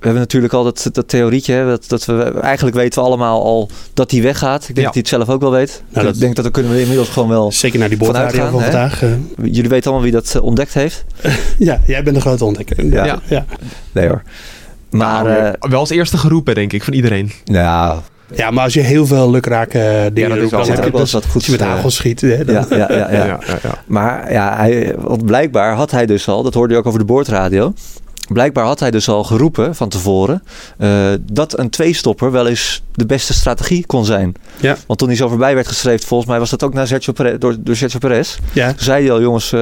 [0.05, 3.43] we hebben natuurlijk al dat, dat theorietje, hè, dat, dat we, eigenlijk weten we allemaal
[3.43, 4.61] al dat hij weggaat.
[4.61, 4.83] Ik denk Ja.
[4.85, 5.83] dat hij het zelf ook wel weet.
[5.93, 8.51] Nou, dat- ik denk dat we kunnen we inmiddels gewoon wel, Zeker naar die boordradio
[8.51, 9.03] van vandaag.
[9.03, 9.09] eh.
[9.43, 11.05] jullie weten allemaal wie dat eh, ontdekt heeft.
[11.59, 12.85] ja, jij bent de grote ontdekker.
[12.87, 13.05] Ja.
[13.05, 13.19] Ja.
[13.29, 13.45] ja.
[13.93, 14.23] Nee hoor.
[14.91, 17.33] Maar, Nou, eh, wel als eerste geroepen, denk ik, van iedereen.
[17.45, 17.99] nou,
[18.35, 20.91] Ja, maar als je heel veel lukrake eh, dingen dat is doet, dan heb je
[20.91, 22.21] dus, wat als je met goeds, eh, hagel schiet.
[22.21, 23.25] Hè, dan, ja, ja, ja, ja.
[23.27, 23.79] ja, ja.
[23.87, 27.05] Maar ja, hij, want blijkbaar had hij dus al, dat hoorde je ook over de
[27.05, 27.73] boordradio.
[28.29, 30.43] Blijkbaar had hij dus al geroepen van tevoren
[30.79, 34.35] eh, dat een tweestopper wel eens de beste strategie kon zijn.
[34.61, 34.77] Ja.
[34.87, 37.39] Want toen hij zo voorbij werd geschreven, volgens mij was dat ook naar Sergio Perez,
[37.39, 38.37] door, door Sergio Perez.
[38.53, 38.69] ja.
[38.69, 39.61] Toen zei hij al, jongens, eh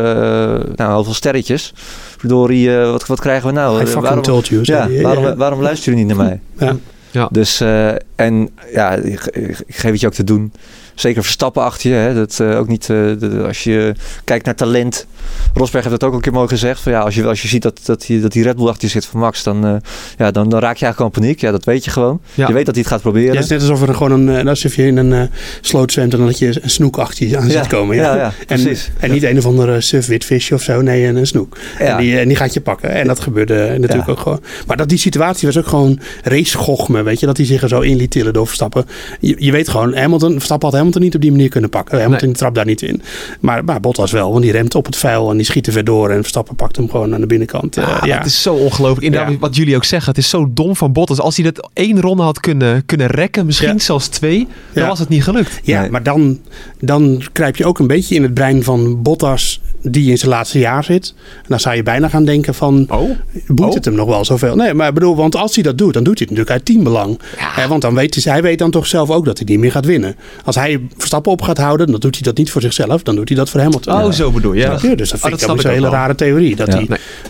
[0.77, 1.73] nou, heel veel sterretjes.
[2.19, 3.77] Verdorie, eh, wat, wat krijgen we nou?
[3.77, 4.61] I fucking waarom, told you.
[4.65, 6.67] ja, waarom, waarom luisteren jullie niet naar mij?
[6.69, 6.77] Ja.
[7.11, 7.29] Ja.
[7.31, 9.27] Dus, eh, en ja, ik,
[9.67, 10.53] ik geef het je ook te doen.
[10.95, 11.97] Zeker Verstappen achter je.
[11.97, 12.15] Hè?
[12.15, 15.07] Dat, eh, ook niet, eh, de- als je kijkt naar talent.
[15.55, 16.81] Rosberg heeft dat ook een keer mooi gezegd.
[16.81, 18.85] Van, ja, als, je, als je ziet dat, dat, die, dat die Red Bull achter
[18.85, 19.75] je zit van Max, dan, eh,
[20.19, 21.41] ja, dan, dan raak je eigenlijk al in paniek.
[21.41, 22.21] Ja, dat weet je gewoon.
[22.35, 22.47] Ja.
[22.47, 23.29] Je weet dat hij het gaat proberen.
[23.29, 26.15] Ja, het is net alsof er gewoon een, eh, alsof je in een sloot zwemt
[26.15, 27.97] en dat je een snoek achter je aan ziet komen.
[27.97, 30.09] Ja, en, niet een of andere suf
[30.53, 31.59] of zo, nee, een, een snoek.
[31.79, 32.91] En, die, en die gaat je pakken.
[32.91, 34.41] En dat gebeurde natuurlijk ook gewoon.
[34.67, 37.81] Maar dat die situatie was ook gewoon racegochme, weet je, dat hij zich er zo
[37.81, 38.85] in liet tillen door Verstappen.
[39.21, 42.01] Je, je weet gewoon, Hamilton, Verstappen had Hamilton niet op die manier kunnen pakken.
[42.03, 42.37] Hamilton Nee.
[42.37, 43.03] trapt daar niet in.
[43.41, 45.85] Maar, maar Bottas wel, want die remt op het vuil en die schiet er ver
[45.85, 47.75] door en Verstappen pakt hem gewoon aan de binnenkant.
[47.75, 48.17] Ja, Eh, ja.
[48.19, 49.03] Het is zo ongelooflijk.
[49.07, 49.39] Inderdaad, Ja.
[49.39, 50.09] wat jullie ook zeggen.
[50.09, 51.21] Het is zo dom van Bottas.
[51.21, 53.79] Als hij dat één ronde had kunnen, kunnen rekken, misschien Ja.
[53.79, 55.61] zelfs twee, dan was het niet gelukt.
[55.63, 55.91] Ja, Nee.
[55.91, 56.39] maar dan,
[56.81, 60.59] dan kruip je ook een beetje in het brein van Bottas die in zijn laatste
[60.59, 61.15] jaar zit.
[61.37, 63.11] En dan zou je bijna gaan denken van, Oh?
[63.47, 63.75] boeit Oh.
[63.75, 64.57] het hem nog wel zoveel?
[64.57, 66.65] Nee, maar ik bedoel, want als hij dat doet, dan doet hij het natuurlijk uit
[66.65, 67.21] teambelang.
[67.37, 69.71] Hè, want dan weet hij, hij weet dan toch zelf ook dat hij niet meer
[69.73, 70.17] gaat winnen.
[70.45, 73.29] Als hij Verstappen op gaat houden, dan doet hij dat niet voor zichzelf, dan doet
[73.29, 73.95] hij dat voor Hamilton.
[73.95, 74.61] Oh, zo bedoel je.
[74.61, 74.77] Ja.
[74.95, 75.91] Dus dat Oh, vind ik ook een hele wel.
[75.91, 76.57] rare theorie.
[76.57, 76.83] Dat Ja.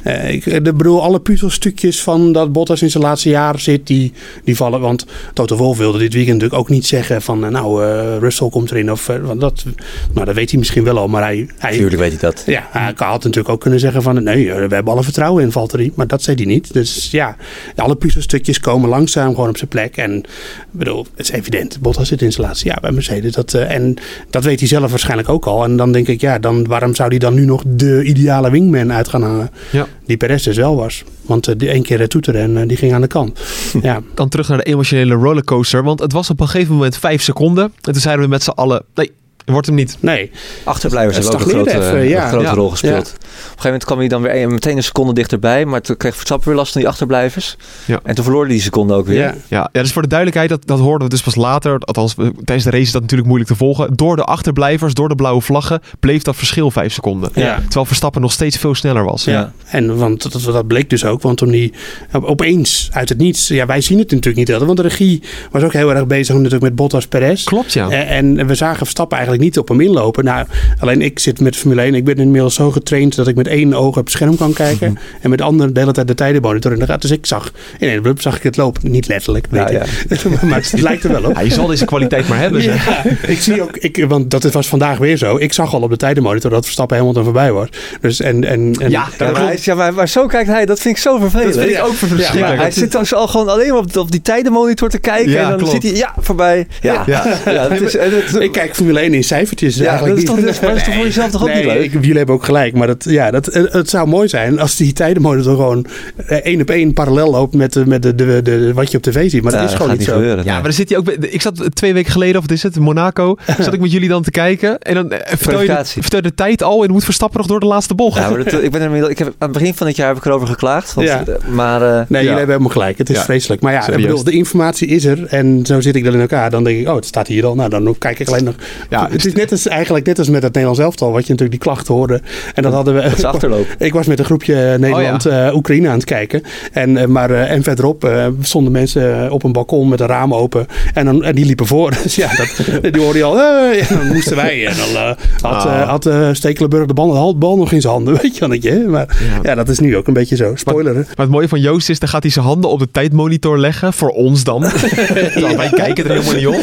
[0.02, 3.86] hij, eh, ik, ik bedoel, alle puzzelstukjes van dat Bottas in zijn laatste jaar zit,
[3.86, 4.12] die,
[4.44, 4.80] die vallen.
[4.80, 8.48] Want Toto Wolff wilde dit weekend natuurlijk ook niet zeggen van, eh, nou, eh, Russell
[8.48, 8.92] komt erin.
[8.92, 9.64] Of, want dat,
[10.12, 11.48] nou, dat weet hij misschien wel al, maar hij...
[11.58, 12.41] hij Tuurlijk weet hij dat.
[12.46, 15.52] Ja, hij had natuurlijk ook kunnen zeggen van nee, eh, we hebben alle vertrouwen in
[15.52, 15.92] Valtteri.
[15.94, 16.72] Maar dat zei hij niet.
[16.72, 17.36] Dus ja,
[17.76, 19.96] alle puzzelstukjes komen langzaam gewoon op zijn plek.
[19.96, 20.26] En ik
[20.70, 21.80] bedoel, het is evident.
[21.80, 23.32] Bottas zit in zijn laatste jaar bij Mercedes.
[23.32, 23.96] Dat, eh, en
[24.30, 25.64] dat weet hij zelf waarschijnlijk ook al.
[25.64, 28.92] En dan denk ik, ja, dan, waarom zou hij dan nu nog de ideale wingman
[28.92, 29.50] uit gaan hangen?
[29.70, 29.86] Ja.
[30.06, 31.04] Die Perez dus wel was.
[31.22, 33.40] Want eh, die één keer toeteren en die ging aan de kant.
[33.82, 35.82] ja, Dan terug naar de emotionele rollercoaster.
[35.82, 37.64] Want het was op een gegeven moment vijf seconden.
[37.64, 39.10] En toen zeiden we met z'n allen, nee,
[39.44, 39.96] wordt hem niet.
[40.00, 40.30] nee.
[40.64, 42.22] Achterblijvers hebben ook een grote, stagneerde even, ja.
[42.22, 42.54] een grote Ja.
[42.54, 43.14] rol gespeeld.
[43.32, 45.64] Op een gegeven moment kwam hij dan weer een- meteen een seconde dichterbij.
[45.64, 47.56] Maar toen kreeg Verstappen weer last van die achterblijvers.
[47.84, 48.00] Ja.
[48.04, 49.18] En toen verloor hij die seconde ook weer.
[49.18, 49.34] Ja.
[49.48, 51.78] Ja, ja, dus voor de duidelijkheid, dat, dat hoorden we dus pas later.
[51.78, 53.96] Althans, tijdens de race is dat natuurlijk moeilijk te volgen.
[53.96, 57.30] Door de achterblijvers, door de blauwe vlaggen, bleef dat verschil vijf seconden.
[57.34, 57.58] Ja.
[57.60, 59.24] Terwijl Verstappen nog steeds veel sneller was.
[59.24, 59.52] Ja.
[59.66, 61.72] En want dat, dat bleek dus ook, want toen die
[62.12, 65.22] op- opeens uit het niets, ja, wij zien het natuurlijk niet altijd, want de regie
[65.50, 67.44] was ook heel erg bezig natuurlijk met Bottas Perez.
[67.44, 67.88] Klopt, ja.
[67.90, 70.24] Eh, En we zagen Verstappen eigenlijk niet op hem inlopen.
[70.24, 70.46] Nou,
[70.78, 71.94] alleen ik zit met Formule 1.
[71.94, 74.98] Ik ben inmiddels zo getraind dat ik met één oog op het scherm kan kijken.
[75.20, 77.00] En met de andere de hele tijd de tijdenmonitor in de gaten.
[77.08, 78.90] Dus ik zag, in een blub zag ik het lopen.
[78.90, 80.42] Niet letterlijk, weet Ja, ik.
[80.42, 81.34] maar het lijkt er wel op.
[81.34, 82.62] Ja, je zal deze kwaliteit maar hebben.
[82.62, 82.86] zeg.
[82.86, 85.36] Ja, ik zie ook, ik, want dat was vandaag weer zo.
[85.36, 87.68] Ik zag al op de tijdenmonitor dat Verstappen helemaal voorbij was.
[88.00, 90.80] Dus en, en, en Ja, maar, hij is- ja, maar, maar zo kijkt hij, dat
[90.80, 91.54] vind ik zo vervelend.
[91.54, 92.46] Dat vind ik ook verschrikkelijk.
[92.54, 95.30] Ja, hij zit dan zo al gewoon alleen maar op, op die tijdenmonitor te kijken.
[95.32, 95.72] Ja, en dan klopt.
[95.72, 96.66] zit hij, ja, voorbij.
[96.80, 97.38] Ja, ja.
[97.44, 97.68] Ja.
[97.68, 99.76] dat is, en het- ik kijk Formule 1 in cijfertjes.
[99.76, 101.82] Ja, eigenlijk dat is toch- maar dat is toch voor jezelf toch ook niet leuk?
[101.84, 104.76] Ik, jullie hebben ook gelijk, maar dat, ja, dat, eh, het zou mooi zijn als
[104.76, 105.86] die tijdenmonitor gewoon
[106.26, 109.02] eh, één op één parallel loopt met, de, met de, de, de, wat je op
[109.02, 109.42] tv ziet.
[109.42, 110.12] Maar dat Ja, is gewoon niet zo.
[110.12, 110.36] gebeuren.
[110.38, 110.52] Ja, nee.
[110.52, 111.04] maar dan zit hij ook.
[111.04, 113.36] bij- Ik zat twee weken geleden, of wat is het, in Monaco.
[113.58, 114.78] zat ik met jullie dan te kijken.
[114.78, 116.84] En dan eh, vertel je, de, vertel tijd al.
[116.84, 118.18] En moet Verstappen nog door de laatste bocht.
[118.18, 120.08] Ja, maar dat, ik ben er inmiddels- ik heb, aan het begin van dit jaar
[120.08, 120.94] heb ik erover geklaagd.
[120.94, 121.24] Want, Ja.
[121.26, 122.18] eh, Maar eh, Nee, Ja.
[122.18, 122.98] jullie hebben helemaal gelijk.
[122.98, 123.22] Het is Ja.
[123.24, 123.60] vreselijk.
[123.62, 125.26] Maar ja, ik bedoel, de informatie is er.
[125.26, 126.50] En zo zit ik dan in elkaar.
[126.50, 127.54] Dan denk ik, oh, het staat hier al.
[127.54, 128.54] Nou, dan kijk ik alleen nog.
[128.90, 131.12] Ja, het is net als, eigenlijk net als met het Nederlands elftal.
[131.12, 132.20] Wat je natuurlijk die klachten hoorde.
[132.54, 133.00] En dat hadden we...
[133.02, 133.66] dat is achterlopen.
[133.86, 136.42] Ik was met een groepje Nederland-Oekraïne aan het kijken.
[136.72, 140.34] En, eh, maar, eh, en verderop eh, stonden mensen op een balkon met een raam
[140.34, 140.66] open.
[140.94, 141.90] En, dan, en die liepen voor.
[142.02, 143.38] Dus ja, dat, die hoorde je al.
[143.40, 144.66] eh, en dan moesten wij.
[144.66, 145.10] En dan eh,
[145.40, 145.80] had, Ah.
[145.80, 148.14] eh, had eh, Stekelenburg de bal, de bal nog in zijn handen.
[148.22, 148.78] Weet je wel, denk je, hè?
[148.78, 149.38] Maar Ja.
[149.50, 150.52] ja, dat is nu ook een beetje zo.
[150.56, 150.94] Spoiler.
[150.94, 153.92] Maar het mooie van Joost is, dan gaat hij zijn handen op de tijdmonitor leggen.
[153.92, 154.60] Voor ons dan.
[154.60, 156.54] Wij kijken er helemaal niet op.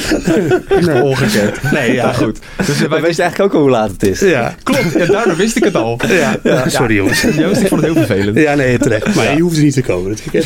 [0.78, 1.72] Echt ongekend.
[1.72, 2.40] Nee, ja, Ja, goed.
[2.58, 4.20] Dus eh, Wij wij wisten eigenlijk ook al hoe laat het is.
[4.20, 6.00] Ja, Klopt, ja, daardoor wist ik het al.
[6.08, 7.22] ja, ja, sorry jongens.
[7.38, 8.38] Joost, ik vond het heel vervelend.
[8.38, 9.16] Ja, nee, terecht.
[9.16, 10.18] Maar je hoeft er niet te komen.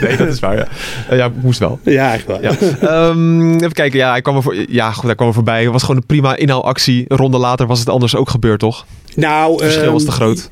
[0.00, 0.56] Nee, dat is waar.
[0.56, 0.66] Ja,
[1.08, 1.78] Eh, ja moest wel.
[1.82, 2.52] Ja, eigenlijk wel.
[2.52, 2.76] Ja.
[3.08, 5.62] Ehm, even kijken, ja, hij kwam er voor, ja, goed, hij kwam er voorbij.
[5.62, 7.04] Het was gewoon een prima inhaalactie.
[7.08, 8.86] Een ronde later was het anders ook gebeurd, toch?
[9.16, 10.48] Nou, Het verschil ehm, was te groot.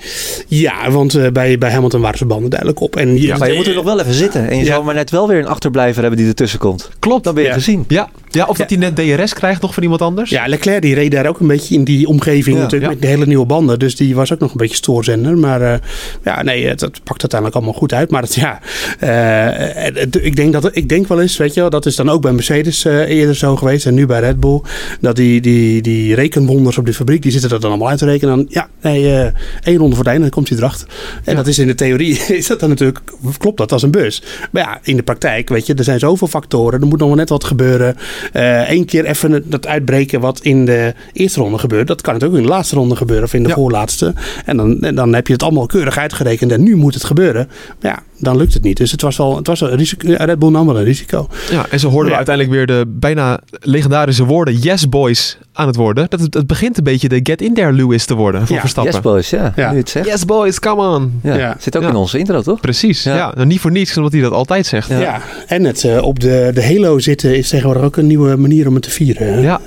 [0.48, 2.96] Ja, want eh, bij, bij Hamilton waren ze banden duidelijk op.
[2.96, 4.48] En je, Maar je moet er nog wel even zitten.
[4.48, 4.72] En je Ja.
[4.74, 6.90] zal maar net wel weer een achterblijver hebben die ertussen komt.
[6.98, 7.24] Klopt.
[7.24, 7.54] Dan ben je Ja.
[7.54, 7.84] gezien.
[7.88, 10.30] Ja, ja of dat hij net DRS krijgt nog van iemand anders.
[10.30, 12.96] Ja, Leclerc die reed daar ook een beetje in die omgeving Ja, natuurlijk ja.
[12.98, 13.78] met de hele nieuwe banden.
[13.78, 15.38] Dus die was ook nog een beetje stoorzender.
[15.38, 15.78] Maar eh,
[16.24, 18.10] ja, nee, het, het pakt uiteindelijk allemaal goed uit.
[18.10, 18.60] Maar het, ja,
[18.98, 22.10] eh, het- ik, denk dat, ik denk wel eens, weet je wel, dat is dan
[22.10, 23.86] ook bij Mercedes eh, eerder zo geweest.
[23.86, 24.60] En nu bij Red Bull.
[25.00, 28.04] Dat die, die, die rekenwonders op de fabriek, die zitten er dan allemaal uit te
[28.04, 28.36] rekenen.
[28.36, 30.88] Dan, ja, nee, eh één ronde voor het einde, dan komt hij erachter.
[31.24, 31.34] En Ja.
[31.34, 33.00] dat is in de theorie, is dat dan natuurlijk,
[33.38, 34.22] klopt dat als een bus.
[34.50, 36.80] Maar ja, in de praktijk, weet je, er zijn zoveel factoren.
[36.80, 37.96] Er moet nog wel net wat gebeuren.
[38.32, 41.86] Eén keer even dat uitbreken wat in de eerste ronde gebeurt.
[41.86, 43.54] Dat kan natuurlijk ook in de laatste ronde gebeuren of in de Ja.
[43.54, 44.14] voorlaatste.
[44.44, 47.48] En dan, en dan heb je het allemaal keurig uitgerekend en nu moet het gebeuren.
[47.80, 48.76] Maar ja, dan lukt het niet.
[48.76, 50.14] Dus het was wel, het was een risico.
[50.16, 51.28] Red Bull nam wel een risico.
[51.50, 55.76] Ja, en zo hoorden we uiteindelijk weer de bijna legendarische woorden Yes Boys aan het
[55.76, 56.06] worden.
[56.08, 58.60] Dat het, het begint een beetje de Get In There Lewis te worden voor Ja,
[58.60, 58.92] Verstappen.
[58.92, 59.52] Yes boys, ja.
[59.56, 59.70] Ja.
[59.72, 60.06] Nu het zegt.
[60.06, 61.20] Yes boys, come on.
[61.22, 61.34] Ja.
[61.36, 61.56] Ja.
[61.60, 61.88] Zit ook Ja.
[61.88, 62.60] in onze intro, toch?
[62.60, 63.14] Precies, ja.
[63.16, 63.32] Ja.
[63.34, 64.88] Nou, niet voor niets, omdat hij dat altijd zegt.
[64.88, 64.98] Ja.
[65.00, 65.20] Ja.
[65.46, 68.74] En het eh, op de, de Halo zitten is tegenwoordig ook een nieuwe manier om
[68.74, 69.32] het te vieren.
[69.34, 69.40] hè?
[69.40, 69.60] Ja.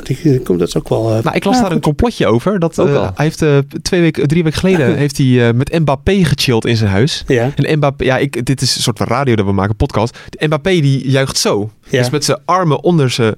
[0.44, 1.16] Komt dat is ook wel.
[1.16, 2.60] eh, Nou, ik las ja, daar een complotje over.
[2.60, 3.44] Dat, eh, hij heeft
[3.82, 7.24] twee weken, drie weken geleden heeft hij met Mbappé gechilled in zijn huis.
[7.28, 7.52] Ja.
[7.56, 10.18] En Mbappé, ja, ik, dit is een soort van radio dat we maken, podcast.
[10.40, 11.72] Mbappé die juicht zo.
[11.90, 12.00] Ja.
[12.00, 13.36] Dus met zijn armen onder zijn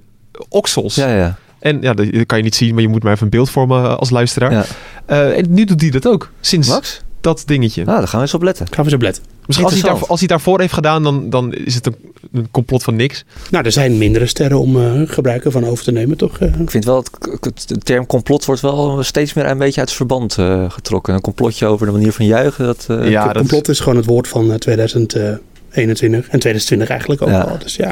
[0.49, 0.95] oksels.
[0.95, 1.37] Ja, ja.
[1.59, 3.99] En ja, dat kan je niet zien, maar je moet maar even een beeld vormen
[3.99, 4.51] als luisteraar.
[4.51, 4.65] Ja.
[5.05, 7.01] Eh, en nu doet hij dat ook, sinds Max?
[7.21, 7.83] Dat dingetje.
[7.85, 8.67] Nou, daar gaan we eens op letten.
[8.71, 9.21] Gaan we zo blad.
[9.45, 11.95] Misschien als hij, daarvoor, als hij daarvoor heeft gedaan, dan, dan is het een,
[12.33, 13.25] een complot van niks.
[13.51, 16.37] Nou, er zijn mindere sterren om eh, gebruiken van over te nemen, toch?
[16.39, 17.09] Eh, Ik vind wel, het,
[17.41, 21.13] het- de term complot wordt wel steeds meer een beetje uit het verband eh, getrokken.
[21.13, 22.65] Een complotje over de manier van juichen.
[22.65, 27.21] Dat, eh, Ja, dat complot is gewoon het woord van eh, 2021 en 2020 eigenlijk
[27.21, 27.41] ook Ja.
[27.41, 27.57] al.
[27.57, 27.91] Dus ja,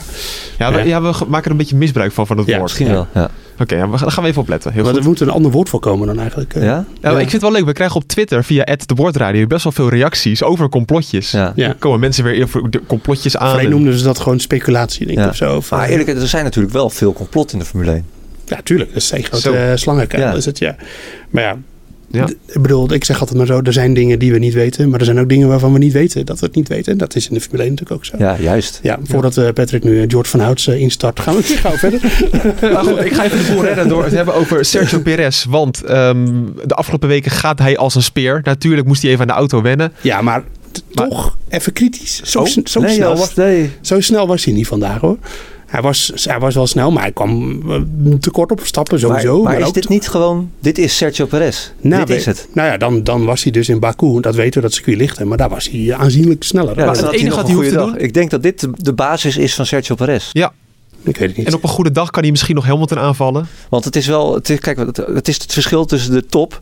[0.57, 0.83] Ja, we, Ja.
[0.83, 2.63] ja, we ge- maken er een beetje misbruik van, van het Ja, woord.
[2.63, 2.93] misschien Ja.
[2.93, 3.07] wel.
[3.13, 3.29] Ja.
[3.59, 4.73] Oké, ja, we gaan- daar gaan we even op letten.
[4.73, 5.01] Heel maar goed.
[5.01, 6.53] er moet een ander woord voor komen dan eigenlijk.
[6.53, 6.63] eh.
[6.63, 6.85] Ja?
[7.01, 7.65] Ja, Ik vind het wel leuk.
[7.65, 11.31] We krijgen op Twitter via de Boordradio best wel veel reacties over complotjes.
[11.31, 11.53] Ja.
[11.55, 11.67] Ja.
[11.67, 13.47] Er komen mensen weer even voor de complotjes aan.
[13.49, 15.29] Voorheen en- noemden ze dat gewoon speculatie, denk ik, Ja.
[15.29, 15.55] of zo.
[15.55, 18.05] Of, Maar eh, eerlijk, er zijn natuurlijk wel veel complot in de Formule 1.
[18.45, 18.93] Ja, tuurlijk.
[18.93, 19.75] Dat is een grote Zo.
[19.75, 20.33] slangenkuil, Ja.
[20.33, 20.75] is het, ja.
[21.29, 21.55] Maar ja,
[22.11, 22.27] Ja.
[22.45, 24.99] ik bedoel, ik zeg altijd maar zo, er zijn dingen die we niet weten, maar
[24.99, 26.91] er zijn ook dingen waarvan we niet weten dat we het niet weten.
[26.91, 28.15] En dat is in de Formule 1 natuurlijk ook zo.
[28.23, 28.79] Ja, juist.
[28.83, 32.01] Ja, voordat eh, Patrick nu eh, George van Houts instart, gaan we, gaan we verder.
[32.73, 35.45] Maar goed, ik ga even de boel redden door het hebben over Sergio Perez.
[35.45, 36.25] Want ehm,
[36.65, 38.39] de afgelopen weken gaat hij als een speer.
[38.43, 39.93] Natuurlijk moest hij even aan de auto wennen.
[40.01, 40.43] Ja, maar
[40.93, 42.21] toch even kritisch.
[42.23, 43.69] Zo, Oh, zo, nee, snel Joost, was, nee.
[43.81, 45.17] zo snel was hij niet vandaag hoor.
[45.67, 49.41] Hij was, hij was wel snel, maar hij kwam eh, te kort op stappen sowieso.
[49.41, 50.51] Maar, maar is ook dit niet gewoon...
[50.59, 51.71] Dit is Sergio Perez.
[51.81, 52.47] Nou, dit is het.
[52.53, 54.19] Nou ja, dan, dan was hij dus in Baku.
[54.21, 55.23] Dat weten we dat circuit ligt.
[55.23, 56.79] Maar daar was hij aanzienlijk sneller.
[56.79, 57.95] Ja, Maar het enige wat hij hoeft te dag.
[57.95, 60.29] Ik denk dat dit de, basis is van Sergio Perez.
[60.31, 60.53] Ja,
[61.03, 61.47] ik weet het niet.
[61.47, 63.47] en op een goede dag kan hij misschien nog Hamilton aanvallen.
[63.69, 64.33] Want het is wel...
[64.33, 66.61] Het is, kijk, het, het is het verschil tussen de top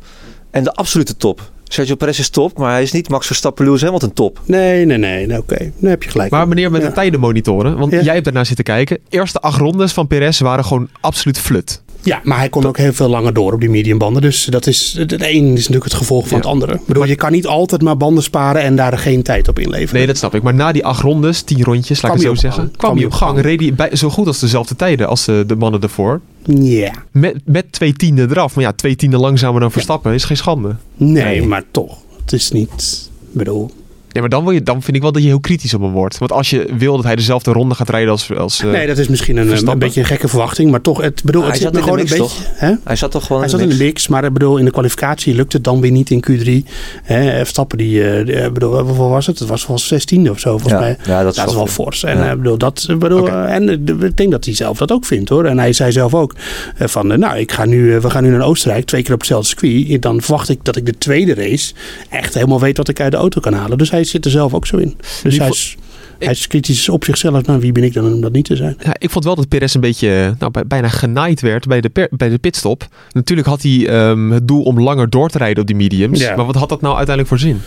[0.51, 1.51] en de absolute top.
[1.67, 4.39] Sergio Perez is top, maar hij is niet Max Verstappen, Lewis Hamilton top.
[4.45, 5.25] Nee, nee, nee.
[5.27, 6.31] nee Oké, dan heb je gelijk.
[6.31, 6.87] Maar meneer met Ja.
[6.87, 8.01] de tijden monitoren, want Ja.
[8.01, 8.97] jij hebt daarnaar zitten kijken.
[9.09, 11.83] Eerste acht rondes van Perez waren gewoon absoluut flut.
[12.05, 14.21] Ja, maar hij kon ook heel veel langer door op die mediumbanden.
[14.21, 16.43] Dus dat is, het een is natuurlijk het gevolg van Ja.
[16.43, 16.73] het andere.
[16.73, 19.95] Ik bedoel, je kan niet altijd maar banden sparen en daar geen tijd op inleveren.
[19.95, 20.43] Nee, dat snap ik.
[20.43, 22.77] Maar na die acht rondes, tien rondjes, laat ik het zo zeggen, gang.
[22.77, 23.41] kwam hij op gang.
[23.41, 26.21] Reed hij bij, zo goed als dezelfde tijden als eh, de mannen ervoor.
[26.45, 26.91] Ja.
[27.11, 28.55] Met, met twee tienden eraf.
[28.55, 30.75] Maar ja, twee tienden langzamer dan Verstappen is geen schande.
[30.95, 31.43] Nee, Nee.
[31.47, 31.97] maar toch.
[32.21, 33.09] Het is niet...
[33.31, 33.71] Ik bedoel...
[34.15, 35.91] Ja, maar dan, wil je, dan vind ik wel dat je heel kritisch op hem
[35.91, 36.17] wordt.
[36.17, 38.33] Want als je wil dat hij dezelfde ronde gaat rijden als...
[38.35, 39.79] als eh, nee, dat is misschien een, een Verstappen.
[39.79, 40.71] beetje een gekke verwachting.
[40.71, 42.65] Maar toch, het, bedoel, Ah, het hij zit zat in de gewoon een mix, beetje...
[42.65, 42.73] Hè?
[42.83, 44.07] Hij zat toch gewoon Hij in zat de in de mix.
[44.07, 46.69] maar ik bedoel, in de kwalificatie lukt het dan weer niet in Q3.
[47.03, 49.39] Hè, Verstappen, die, eh, eh, bedoel, hoeveel was het?
[49.39, 50.97] Het was volgens 16 of zo, volgens Ja, mij.
[51.05, 52.03] ja, dat is dat is wel fors.
[52.03, 52.29] En, Ja.
[52.29, 55.05] eh, bedoel, dat, ik bedoel, eh, en eh, ik denk dat hij zelf dat ook
[55.05, 55.45] vindt hoor.
[55.45, 56.35] En hij zei zelf ook
[56.77, 59.13] eh, van, eh, nou, ik ga nu, eh, we gaan nu naar Oostenrijk, twee keer
[59.13, 60.01] op hetzelfde circuit.
[60.01, 61.73] Dan verwacht ik dat ik de tweede race
[62.09, 63.77] echt helemaal weet wat ik uit de auto kan halen.
[63.77, 64.95] Dus hij zit er zelf ook zo in.
[65.23, 65.77] Dus Die hij is,
[66.19, 67.45] hij is kritisch op zichzelf.
[67.45, 68.77] Nou, wie ben ik dan om dat niet te zijn?
[68.83, 71.89] Ja, ik vond wel dat Perez een beetje nou, bij- bijna genaaid werd bij de,
[71.89, 72.87] per- bij de pitstop.
[73.11, 76.19] Natuurlijk had hij ehm, het doel om langer door te rijden op die mediums.
[76.19, 76.35] Ja.
[76.35, 77.61] Maar wat had dat nou uiteindelijk voor zin?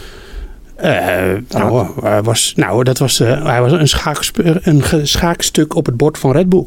[0.76, 5.96] Eh, nou, hij was, nou, dat was, eh, hij was een, een schaakstuk op het
[5.96, 6.66] bord van Red Bull.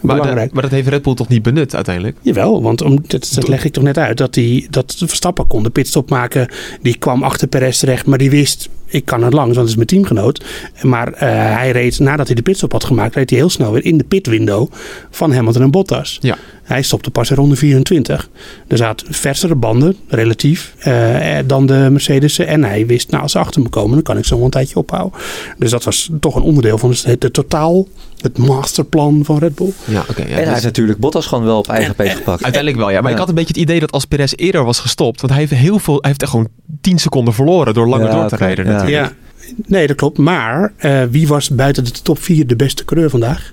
[0.00, 2.16] Maar, maar dat heeft Red Bull toch niet benut uiteindelijk?
[2.22, 4.16] Jawel, want om, dat, dat leg ik toch net uit.
[4.18, 6.48] Dat, die, dat Verstappen kon de pitstop maken.
[6.82, 8.06] Die kwam achter Perez terecht.
[8.06, 10.44] Maar die wist, ik kan het langs, want het is mijn teamgenoot.
[10.82, 13.14] Maar eh, hij reed, nadat hij de pitstop had gemaakt...
[13.14, 14.70] reed hij heel snel weer in de pitwindow
[15.10, 16.18] van Hamilton en Bottas.
[16.20, 16.36] Ja.
[16.62, 18.28] Hij stopte pas in ronde 24.
[18.66, 22.38] Er zaten versere banden, relatief, eh, dan de Mercedes.
[22.38, 24.50] En hij wist, nou als ze achter me komen, dan kan ik ze nog een
[24.50, 25.20] tijdje ophouden.
[25.58, 27.86] Dus dat was toch een onderdeel van het, het totaal,
[28.20, 29.72] het masterplan van Red Bull.
[29.84, 30.22] Ja, oké.
[30.22, 32.42] ja, En hij dus- heeft natuurlijk Bottas gewoon wel op eigen peet gepakt.
[32.42, 33.00] Uiteindelijk wel, ja.
[33.00, 33.12] Maar Ja.
[33.12, 35.20] ik had een beetje het idee dat als Perez eerder was gestopt...
[35.20, 36.48] want hij heeft, heel veel, hij heeft echt gewoon
[36.80, 38.77] 10 seconden verloren door langer Ja, door te oké, rijden ja.
[38.78, 39.14] Natuurlijk.
[39.46, 40.18] Ja, nee, dat klopt.
[40.18, 43.52] Maar eh, wie was buiten de top 4 de beste coureur vandaag?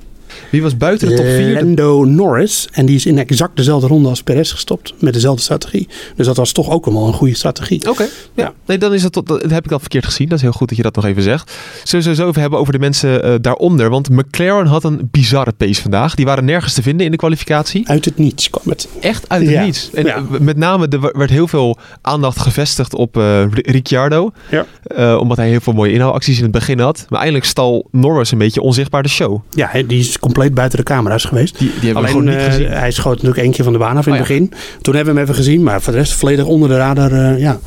[0.56, 1.54] Wie was buiten de top 4?
[1.54, 2.68] Lando Norris.
[2.72, 4.94] En die is in exact dezelfde ronde als Perez gestopt.
[5.00, 5.88] Met dezelfde strategie.
[6.15, 7.89] Dus dat was toch ook wel een goede strategie.
[7.89, 8.10] Oké, ja.
[8.34, 8.54] Ja.
[8.65, 10.28] Nee, dan is dat, tot- dat heb ik al verkeerd gezien.
[10.28, 11.52] Dat is heel goed dat je dat nog even zegt.
[11.84, 13.89] Zullen we zo even hebben over de mensen eh, daaronder?
[13.89, 16.15] Want McLaren had een bizarre pace vandaag.
[16.15, 17.88] Die waren nergens te vinden in de kwalificatie.
[17.89, 18.88] Uit het niets kwam het.
[19.00, 19.63] Echt uit het Ja.
[19.63, 19.89] niets.
[19.94, 20.15] En Ja.
[20.15, 24.32] eh, met name, er werd heel veel aandacht gevestigd op eh, Ri- Ricciardo.
[24.52, 24.65] Ja.
[24.84, 27.06] Eh, omdat hij heel veel mooie inhoudacties in het begin had.
[27.10, 29.39] Maar eindelijk stal Norris een beetje onzichtbaar de show.
[29.50, 31.60] Ja, hè, die is compleet buiten de camera's geweest.
[31.60, 32.68] Die, die Alleen niet eh, gezien.
[32.68, 34.34] hij schoot natuurlijk één keer van de baan af in Oh, het ja.
[34.34, 34.54] begin.
[34.82, 35.64] Toen hebben we hem even gezien.
[35.64, 37.12] Maar voor de rest volledig onder de radar.
[37.12, 37.60] eh, ja.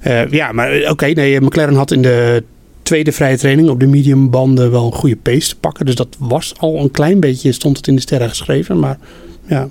[0.00, 1.06] Eh, ja, maar oké.
[1.06, 2.42] nee, McLaren had in de
[2.82, 5.86] tweede vrije training op de medium banden wel een goede pace te pakken.
[5.86, 8.78] Dus dat was al een klein beetje, stond het in de sterren geschreven.
[8.78, 8.98] Maar
[9.46, 9.68] ja,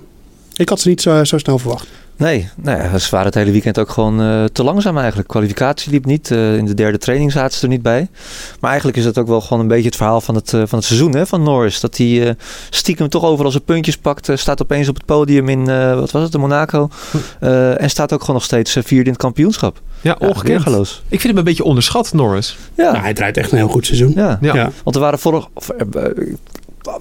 [0.56, 1.88] ik had ze niet zo, zo snel verwacht.
[2.17, 5.28] Nee, nou ja, ze waren het hele weekend ook gewoon eh, te langzaam eigenlijk.
[5.28, 6.32] Kwalificatie liep niet.
[6.32, 8.08] eh, in de derde training zaten ze er niet bij.
[8.60, 10.78] Maar eigenlijk is dat ook wel gewoon een beetje het verhaal van het, eh, van
[10.78, 11.80] het seizoen hè, van Norris.
[11.80, 12.34] Dat hij eh,
[12.69, 14.30] stiekem toch overal zijn puntjes pakt.
[14.34, 16.89] staat opeens op het podium in, eh, wat was het, in Monaco.
[17.39, 19.82] Eh, en staat ook gewoon nog steeds vierde in het kampioenschap.
[20.01, 20.65] Ja, Ja, ongekend.
[21.08, 22.58] Ik vind hem een beetje onderschat, Norris.
[22.75, 24.12] Ja, Nou, hij draait echt een heel goed seizoen.
[24.15, 24.38] ja.
[24.41, 24.56] Ja.
[24.56, 24.71] Ja.
[24.84, 25.47] Want er waren vorig...
[25.54, 25.69] of,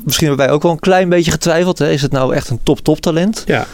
[0.05, 1.79] Misschien hebben wij ook wel een klein beetje getwijfeld.
[1.79, 1.90] Hè?
[1.90, 3.42] Is het nou echt een top-top talent?
[3.46, 3.66] Ja.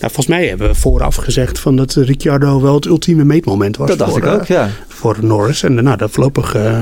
[0.00, 3.88] Nou, volgens mij hebben we vooraf gezegd van dat Ricciardo wel het ultieme meetmoment was.
[3.88, 4.68] Dat dacht voor, ik ook, eh, ja.
[4.88, 5.62] voor Norris.
[5.62, 6.78] En eh, nou, dat voorlopig eh,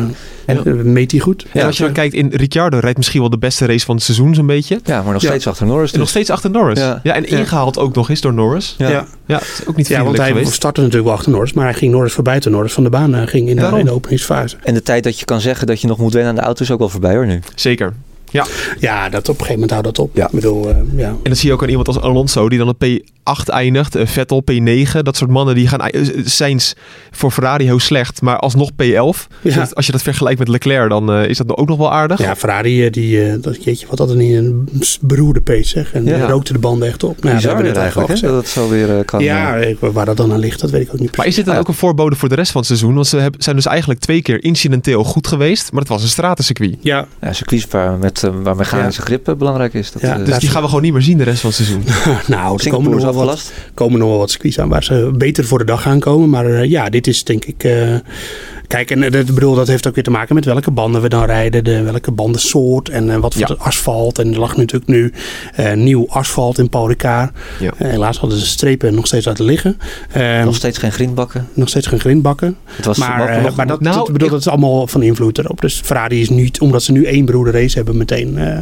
[0.47, 1.47] En- meet hij goed.
[1.53, 4.05] En als je dan kijkt in Ricciardo rijdt misschien wel de beste race van het
[4.05, 4.81] seizoen zo'n beetje.
[4.85, 5.29] Ja, maar nog Ja.
[5.29, 5.93] steeds achter Norris.
[5.93, 6.15] En nog Dus.
[6.17, 6.79] steeds achter Norris.
[6.79, 7.01] Ja.
[7.03, 7.39] Ja, en Ja.
[7.39, 8.75] ingehaald ook nog eens door Norris.
[8.79, 8.89] Ja.
[8.89, 9.07] Ja.
[9.27, 10.53] Ja, is ook niet Ja, want hij geweest.
[10.53, 13.29] startte natuurlijk wel achter Norris, maar hij ging Norris voorbij toen Norris van de baan
[13.29, 14.57] ging in de, in de openingsfase.
[14.63, 16.63] En de tijd dat je kan zeggen dat je nog moet wennen aan de auto
[16.63, 17.41] is ook wel voorbij hoor nu.
[17.55, 17.93] Zeker.
[18.81, 20.17] Ja, dat op een gegeven moment houdt dat op.
[20.17, 20.25] Ja.
[20.25, 21.09] Ik bedoel, eh, ja.
[21.09, 22.85] En dan zie je ook aan iemand als Alonso, die dan op
[23.31, 23.95] P8 eindigt.
[23.95, 24.99] eh, Vettel P9.
[25.03, 26.73] Dat soort mannen die gaan eh, Sainz
[27.11, 29.27] voor Ferrari heel slecht, maar alsnog P11.
[29.43, 29.69] Dus Ja.
[29.73, 32.19] als je dat vergelijkt met Leclerc, dan eh, is dat ook nog wel aardig.
[32.21, 34.69] ja, Ferrari, eh, die, eh, dat, jeetje, wat had er niet een
[35.01, 35.93] beroerde pace, zeg.
[35.93, 36.17] En Ja.
[36.17, 37.23] die rookte de banden echt op.
[37.23, 39.23] Nou, ja, hebben we net al eigenlijk hè, dat het zo weer eh, kan.
[39.23, 41.17] Ja, eh, waar dat dan aan ligt, dat weet ik ook niet.
[41.17, 42.95] Maar is dit dan ook een voorbode voor de rest van het seizoen?
[42.95, 46.09] Want ze hebben, zijn dus eigenlijk twee keer incidenteel goed geweest, maar het was een
[46.09, 46.77] stratencircuit.
[46.81, 49.93] Ja, ja, circuits waar, met, eh, waar mechanische grip eh, belangrijk is.
[49.93, 51.59] Dat, Ja, eh, Dus die gaan we gewoon niet meer zien de rest van het
[51.59, 51.83] seizoen.
[52.37, 55.45] nou, Singapore komen nog, wel wat, komen nog wel wat circuits aan waar ze beter
[55.45, 56.29] voor de dag gaan komen.
[56.29, 57.65] Maar eh, ja, dit is denk ik...
[58.67, 61.09] kijk, en eh, dat, bedoel, dat heeft ook weer te maken met welke banden we
[61.09, 61.65] dan rijden.
[61.65, 63.55] De, welke bandensoort en eh, wat voor Ja.
[63.59, 64.19] asfalt.
[64.19, 65.13] En er lag natuurlijk nu
[65.55, 66.85] eh, nieuw asfalt in Paul.
[66.99, 67.31] Ja.
[67.77, 69.79] Helaas hadden ze strepen nog steeds laten liggen.
[70.11, 71.49] Eh, Nog steeds geen grindbakken.
[71.55, 72.57] nog steeds geen grindbakken.
[72.65, 75.03] Het was Maar, nog- eh, maar dat, nou, dat, bedoel, ik- dat is allemaal van
[75.03, 75.61] invloed erop.
[75.61, 78.59] Dus Ferrari is niet, omdat ze nu één beroerde race hebben, meteen eh,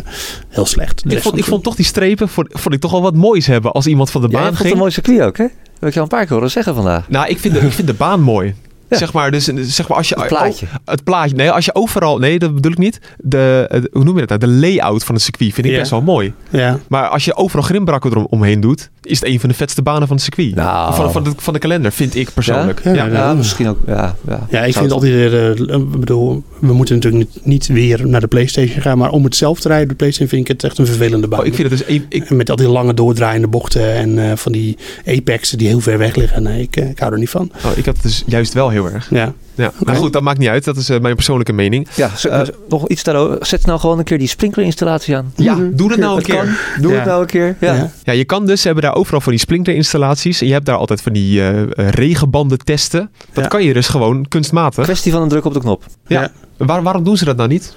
[0.48, 1.02] heel slecht.
[1.08, 3.72] Ik vond, ik vond toch die strepen vond, vond ik toch wel wat moois hebben
[3.72, 4.72] als iemand van de baan het ging.
[4.72, 5.44] een mooi circuit ook, hè?
[5.44, 7.08] Dat heb ik je al een paar keer horen zeggen vandaag.
[7.08, 8.54] Nou, ik vind de, ik vind de baan mooi.
[8.94, 9.00] Ja.
[9.04, 10.66] Zeg maar, dus, zeg maar als je Het plaatje.
[10.66, 11.36] oh, het plaatje.
[11.36, 12.18] Nee, als je overal.
[12.18, 13.00] Nee, dat bedoel ik niet.
[13.18, 14.52] De, hoe noem je dat nou?
[14.52, 15.78] De layout van het circuit vind ik Ja.
[15.78, 16.32] best wel mooi.
[16.50, 16.78] Ja.
[16.88, 20.06] Maar als je overal grimbrakken erom omheen doet, is het een van de vetste banen
[20.08, 20.54] van het circuit.
[20.54, 20.94] Nou.
[20.94, 22.80] Van, van, de, van de kalender, vind ik persoonlijk.
[22.84, 22.92] Ja?
[22.92, 23.78] Ja, Ja, Ja, misschien ook.
[23.86, 24.46] Ja, ja.
[24.50, 28.06] Ja, ik Zou vind het- altijd, eh, ik bedoel, we moeten natuurlijk niet, niet weer
[28.08, 30.64] naar de PlayStation gaan, maar om het zelf te rijden, de PlayStation vind ik het
[30.64, 31.40] echt een vervelende baan.
[31.40, 31.98] Oh, ik vind het dus.
[32.08, 35.98] Ik, met al die lange doordraaiende bochten en eh, van die apexen die heel ver
[35.98, 36.42] weg liggen.
[36.42, 37.50] Nee, ik, eh, ik hou er niet van.
[37.64, 39.10] oh, ik had het dus juist wel heel erg.
[39.10, 40.64] Ja, Ja, maar goed, dat maakt niet uit.
[40.64, 41.88] Dat is eh, mijn persoonlijke mening.
[41.96, 43.46] Ja, Eh, nog iets daarover.
[43.46, 45.32] Zet nou gewoon een keer die sprinklerinstallatie aan.
[45.36, 46.36] Ja, doe dat nou een Het keer.
[46.36, 46.82] kan.
[46.82, 46.96] Doe Ja.
[46.98, 47.56] het nou een keer.
[47.60, 47.74] Ja.
[47.74, 47.90] Ja.
[48.04, 50.40] Ja, je kan dus, ze hebben daar overal van die sprinklerinstallaties.
[50.40, 53.10] En je hebt daar altijd van die eh, regenbanden testen.
[53.32, 53.48] Dat Ja.
[53.50, 54.84] kan je dus gewoon kunstmatig.
[54.84, 55.84] Kwestie van een druk op de knop.
[56.06, 56.20] Ja.
[56.20, 56.30] Ja.
[56.66, 57.74] Waar, waarom doen ze dat nou niet?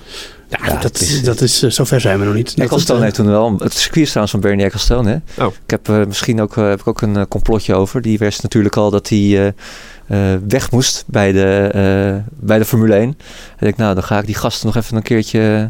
[0.49, 2.55] Ja, Ja, dat, het is- dat is, zover zijn we nog niet.
[2.55, 5.21] Dat Ecclestone heeft toen wel, het circuit is trouwens van Bernie Ecclestone.
[5.35, 5.43] Hè?
[5.45, 5.53] Oh.
[5.63, 8.01] Ik heb eh, misschien ook, heb ik ook een complotje over.
[8.01, 9.53] Die wist natuurlijk al dat hij
[10.07, 13.01] eh, weg moest bij de, eh, bij de Formule 1.
[13.03, 15.69] En ik denk, nou, dan ga ik die gasten nog even een keertje,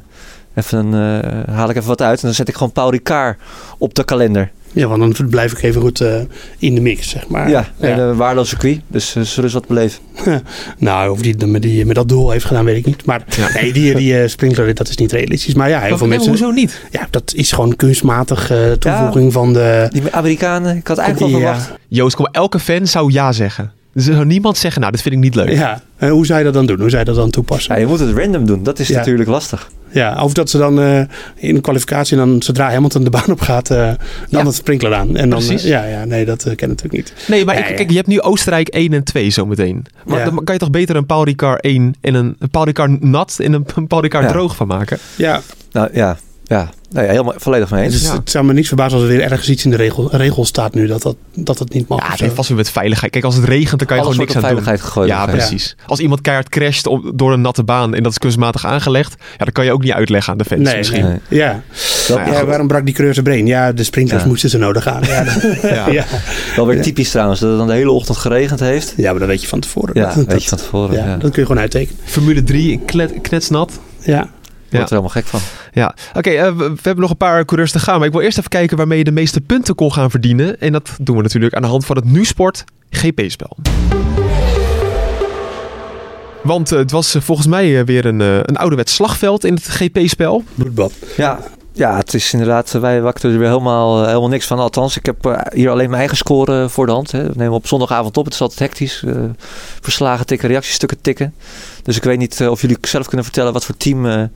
[0.56, 2.20] even, eh, haal ik even wat uit.
[2.20, 3.38] En dan zet ik gewoon Paul Ricard
[3.78, 4.52] op de kalender.
[4.72, 6.16] Ja, want dan blijf ik even goed eh,
[6.58, 7.50] in de mix, zeg maar.
[7.50, 8.80] ja, en een waardeloos circuit.
[8.88, 10.00] Dus eh, zullen ze wat beleven.
[10.78, 13.06] Nou, of die met, die, met dat doel heeft gedaan, weet ik niet.
[13.06, 13.50] Maar Ja.
[13.62, 15.54] nee, die, die sprinkler, dat is niet realistisch.
[15.54, 16.30] Maar ja, heel veel mensen...
[16.30, 16.82] hoezo niet?
[16.92, 19.88] Ja, dat is gewoon kunstmatig eh, toevoeging van de...
[19.92, 21.56] Die Amerikanen, ik had eigenlijk wel Ja.
[21.56, 21.80] verwacht.
[21.88, 23.72] Joost, kom, elke fan zou ja zeggen.
[23.98, 25.50] Er zou niemand zeggen, nou, dit vind ik niet leuk.
[25.50, 26.80] Ja, en hoe zou je dat dan doen?
[26.80, 27.74] Hoe zou je dat dan toepassen?
[27.74, 28.64] Ja, je moet het random doen.
[28.64, 28.98] Dat is Ja.
[28.98, 29.70] natuurlijk lastig.
[29.92, 31.00] Ja, of dat ze dan eh,
[31.36, 33.96] in de kwalificatie, dan, zodra Hamilton de baan op gaat, eh, dan
[34.30, 34.46] Ja.
[34.46, 35.16] het sprinkler aan.
[35.16, 35.64] En dan, Precies.
[35.64, 37.14] eh, ja, ja, nee, dat eh, ken ik natuurlijk niet.
[37.28, 37.76] Nee, maar Ja, ik- ja.
[37.76, 39.86] kijk, je hebt nu Oostenrijk 1 en 2 zometeen.
[40.06, 40.26] Maar Ja.
[40.26, 43.38] dan kan je toch beter een Paul Ricard 1 en een, een Paul Ricard nat
[43.40, 44.32] en een, een Paul Ricard Ja.
[44.32, 44.98] droog van maken?
[45.16, 45.42] Ja,
[45.72, 46.18] Nou ja,
[46.48, 46.70] ja.
[46.90, 47.94] Nou, ja helemaal volledig mee eens.
[47.94, 48.14] dus Ja.
[48.16, 50.74] het zou me niet verbazen als er weer ergens iets in de regel, regel staat
[50.74, 52.00] nu dat dat, dat het niet mag.
[52.06, 53.12] Ja, het heeft vast weer met veiligheid.
[53.12, 54.88] Kijk, als het regent, dan kan je Alles gewoon niks aan veiligheid doen.
[54.88, 55.10] gegooid.
[55.10, 55.76] Ja, precies.
[55.86, 59.44] Als iemand keihard crasht op, door een natte baan en dat is kunstmatig aangelegd, ja,
[59.44, 61.06] dan kan je ook niet uitleggen aan de fans Nee, misschien.
[61.06, 61.18] Nee.
[61.28, 61.62] Ja.
[62.08, 63.46] Nou ja, waarom brak die coureur zijn brain?
[63.46, 64.28] Ja, de sprinklers Ja.
[64.28, 65.04] moesten ze nodig gaan.
[65.06, 65.26] Ja,
[65.62, 65.90] Ja.
[65.90, 66.06] ja.
[66.56, 68.94] wel weer typisch trouwens, dat het dan de hele ochtend geregend heeft.
[68.98, 69.92] ja, maar dat weet je van tevoren.
[70.02, 70.96] Ja, dat, weet je van tevoren.
[70.96, 72.00] ja, Ja, dat kun je gewoon uittekenen.
[72.04, 73.72] Formule 3, klet, knetsnat.
[74.00, 74.30] Ja.
[74.70, 75.40] Wordt er helemaal gek van.
[75.74, 77.98] Ja, oké, eh, we, we hebben nog een paar coureurs te gaan.
[77.98, 80.60] Maar ik wil eerst even kijken waarmee je de meeste punten kon gaan verdienen.
[80.60, 83.58] En dat doen we natuurlijk aan de hand van het Nu-sport GP-spel.
[86.44, 90.44] Want eh, het was eh, volgens mij weer een, een ouderwets slagveld in het GP-spel.
[90.56, 90.94] Bloedbad.
[91.18, 91.40] Ja,
[91.78, 94.60] ja, het is inderdaad, eh, wij wakten er weer helemaal, eh, helemaal niks van.
[94.60, 97.12] Althans, ik heb eh, hier alleen mijn eigen score voor de hand.
[97.12, 97.24] Hè.
[97.24, 99.04] We nemen op zondagavond op, het is altijd hectisch.
[99.82, 101.34] verslagen tikken, reactiestukken tikken.
[101.84, 104.30] Dus ik weet niet of jullie zelf kunnen vertellen wat voor team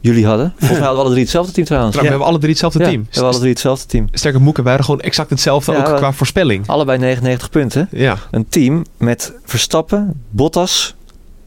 [0.00, 0.52] jullie hadden.
[0.58, 1.96] Volgens mij hadden we alle drie hetzelfde team trouwens.
[1.96, 3.00] We hebben alle drie hetzelfde ja, team.
[3.00, 4.08] we hebben alle drie hetzelfde team.
[4.12, 6.66] Sterker Moeken, wij hadden gewoon exact hetzelfde, Ja, ook qua voorspelling.
[6.66, 7.88] Allebei 99 punten.
[7.90, 10.94] Ja, Een team met Verstappen, Bottas,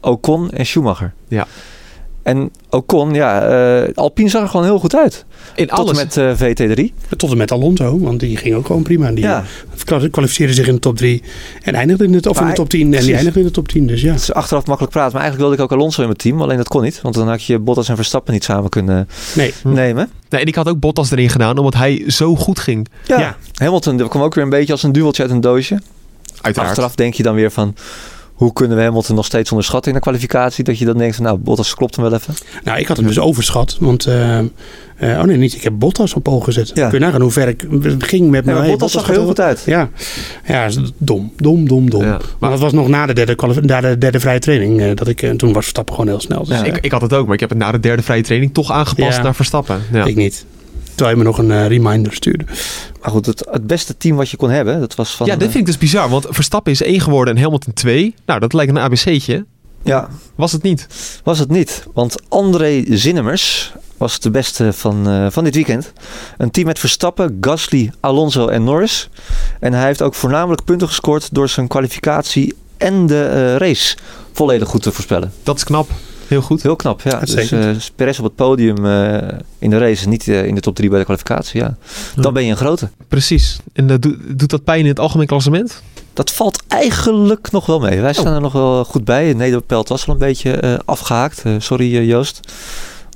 [0.00, 1.12] Ocon en Schumacher.
[1.28, 1.46] Ja.
[2.26, 3.42] En Ocon, ja,
[3.84, 5.24] eh Alpine zag er gewoon heel goed uit.
[5.54, 5.90] in Tot alles.
[5.90, 6.32] en met eh,
[6.88, 6.92] VT3.
[7.16, 9.10] Tot en met Alonso, want die ging ook gewoon prima.
[9.10, 9.44] Die Ja.
[9.86, 10.08] ja.
[10.10, 11.22] kwalificeerde zich in de top 3
[11.62, 12.94] en eindigde in de, of in de top 10.
[12.94, 14.12] En die eindigde in de top 10, dus ja.
[14.12, 16.42] Het is achteraf makkelijk praten, maar eigenlijk wilde ik ook Alonso in mijn team.
[16.42, 19.52] Alleen dat kon niet, want dan had je Bottas en Verstappen niet samen kunnen Nee.
[19.64, 20.10] nemen.
[20.28, 22.86] Nee, en ik had ook Bottas erin gedaan, omdat hij zo goed ging.
[23.06, 23.18] Ja.
[23.20, 23.36] Ja.
[23.54, 25.80] Hamilton dat kwam ook weer een beetje als een duweltje uit een doosje.
[26.40, 26.70] Uiteraard.
[26.70, 27.74] Achteraf denk je dan weer van...
[28.36, 30.64] Hoe kunnen we Hamilton nog steeds onderschatten in de kwalificatie?
[30.64, 32.34] Dat je dan denkt van nou, Bottas klopt hem wel even.
[32.64, 34.06] Nou, ik had hem dus overschat, want...
[34.06, 34.44] eh, eh,
[34.98, 35.54] oh nee, niet.
[35.54, 36.70] Ik heb Bottas op ogen gezet.
[36.74, 36.88] Ja.
[36.88, 37.66] Kun je nagaan hoe ver ik
[37.98, 38.62] ging met Ja, mijn...
[38.62, 39.62] maar Bottas zag er heel goed uit.
[39.66, 39.88] Ja,
[40.46, 42.02] ja is dom, dom, dom, dom.
[42.02, 44.80] Ja, maar, maar- dat was nog na de derde, na de derde vrije training.
[44.80, 46.44] eh, dat ik, toen was Verstappen gewoon heel snel.
[46.44, 46.64] Dus Ja.
[46.64, 48.70] Ik, ik had het ook, maar ik heb het na de derde vrije training toch
[48.72, 49.22] aangepast Ja.
[49.22, 49.80] naar Verstappen.
[49.92, 50.04] Ja.
[50.04, 50.44] ik niet.
[50.96, 52.44] Terwijl je me nog een eh, reminder stuurde.
[53.02, 55.26] Maar goed, het, het beste team wat je kon hebben, dat was van...
[55.26, 58.14] ja, dit eh, vind ik dus bizar, want Verstappen is 1 geworden en Hamilton 2.
[58.26, 59.44] Nou, dat lijkt een ABC'tje.
[59.82, 60.86] ja, Was het niet?
[61.24, 61.86] was het niet.
[61.92, 65.92] Want André Zinnemers was de beste van, eh, van dit weekend.
[66.38, 69.08] Een team met Verstappen, Gasly, Alonso en Norris.
[69.60, 73.96] En hij heeft ook voornamelijk punten gescoord door zijn kwalificatie en de eh, race
[74.32, 75.32] volledig goed te voorspellen.
[75.42, 75.90] Dat is knap.
[76.28, 76.62] Heel goed.
[76.62, 77.10] Heel knap, ja.
[77.20, 77.76] Dus Uitstekend.
[77.76, 80.88] eh Perez op het podium eh, in de race, niet eh, in de top 3
[80.88, 81.76] bij de kwalificatie, ja.
[82.16, 82.88] Dan ben je een grote.
[83.08, 83.58] Precies.
[83.72, 85.82] En doet- doet dat pijn in het algemeen klassement?
[86.12, 88.00] Dat valt eigenlijk nog wel mee.
[88.00, 89.32] Wij staan er nog wel goed bij.
[89.32, 91.42] Nederpelt was al een beetje eh, afgehaakt.
[91.44, 92.40] Eh, sorry Joost.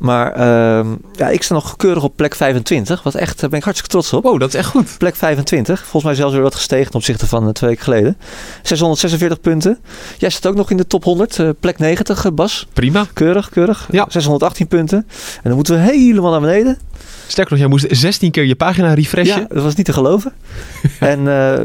[0.00, 3.02] Maar ehm, ja, ik sta nog keurig op plek 25.
[3.02, 4.22] Wat echt, daar ben ik hartstikke trots op.
[4.22, 4.94] Wow, dat is echt goed.
[4.98, 5.80] Plek 25.
[5.80, 8.16] Volgens mij zelfs weer wat gestegen ten opzichte van eh, twee weken geleden.
[8.62, 9.78] 646 punten.
[10.18, 11.38] Jij staat ook nog in de top 100.
[11.38, 12.66] eh, plek 90, eh, Bas.
[12.72, 13.06] Prima.
[13.12, 13.88] Keurig, keurig.
[13.90, 14.06] Ja.
[14.08, 14.98] 618 punten.
[15.34, 16.78] En dan moeten we helemaal naar beneden.
[17.26, 19.40] Sterker nog, jij moest 16 keer je pagina refreshen.
[19.40, 20.32] Ja, dat was niet te geloven.
[21.00, 21.60] en eh,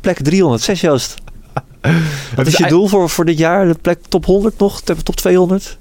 [0.00, 1.14] plek 306, Joost.
[2.36, 3.66] Wat is je doel voor, voor dit jaar?
[3.66, 4.80] De plek top 100 nog?
[4.80, 5.78] Top 200?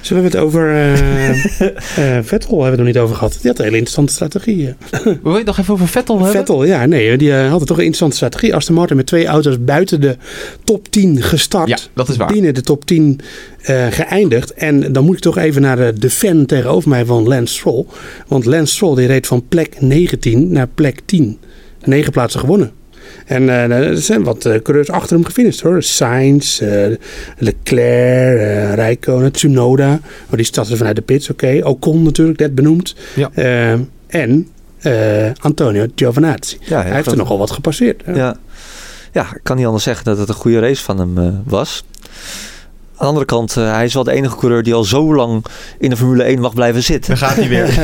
[0.00, 3.32] Zullen we het over eh, Vettel hebben we het nog niet over gehad.
[3.40, 4.68] Die had een hele interessante strategie.
[4.68, 5.00] eh.
[5.22, 6.34] Wil je het nog even over Vettel hebben?
[6.34, 8.54] Vettel, ja, nee, die eh, had toch een interessante strategie.
[8.54, 10.16] Aston Martin met twee auto's buiten de
[10.64, 11.68] top 10 gestart.
[11.68, 12.32] Ja, dat is waar.
[12.32, 13.20] Binnen de top 10
[13.62, 14.54] eh, geëindigd.
[14.54, 17.84] En dan moet ik toch even naar de, de fan tegenover mij van Lance Stroll.
[18.26, 21.38] Want Lance Stroll die reed van plek 19 naar plek 10.
[21.84, 22.72] Negen plaatsen gewonnen.
[23.30, 25.82] En eh, er zijn wat eh, coureurs achter hem gefinished hoor.
[25.82, 26.96] Sainz, eh,
[27.38, 29.88] Leclerc, Rijkonen, Tsunoda.
[30.28, 31.60] Maar die startte vanuit de pits, oké.
[31.62, 32.94] Ocon natuurlijk, net benoemd.
[33.14, 33.30] Ja.
[34.06, 34.48] En
[35.40, 36.56] Antonio Giovinazzi.
[36.60, 38.02] Ja, Hij heeft er nogal wat gepasseerd.
[38.04, 38.12] hè.
[38.12, 38.36] Ja.
[39.12, 41.84] ja, ik kan niet anders zeggen dat het een goede race van hem was.
[43.00, 45.44] Aan de andere kant, eh, hij is wel de enige coureur die al zo lang
[45.78, 47.18] in de Formule 1 mag blijven zitten.
[47.18, 47.68] Dan gaat hij weer.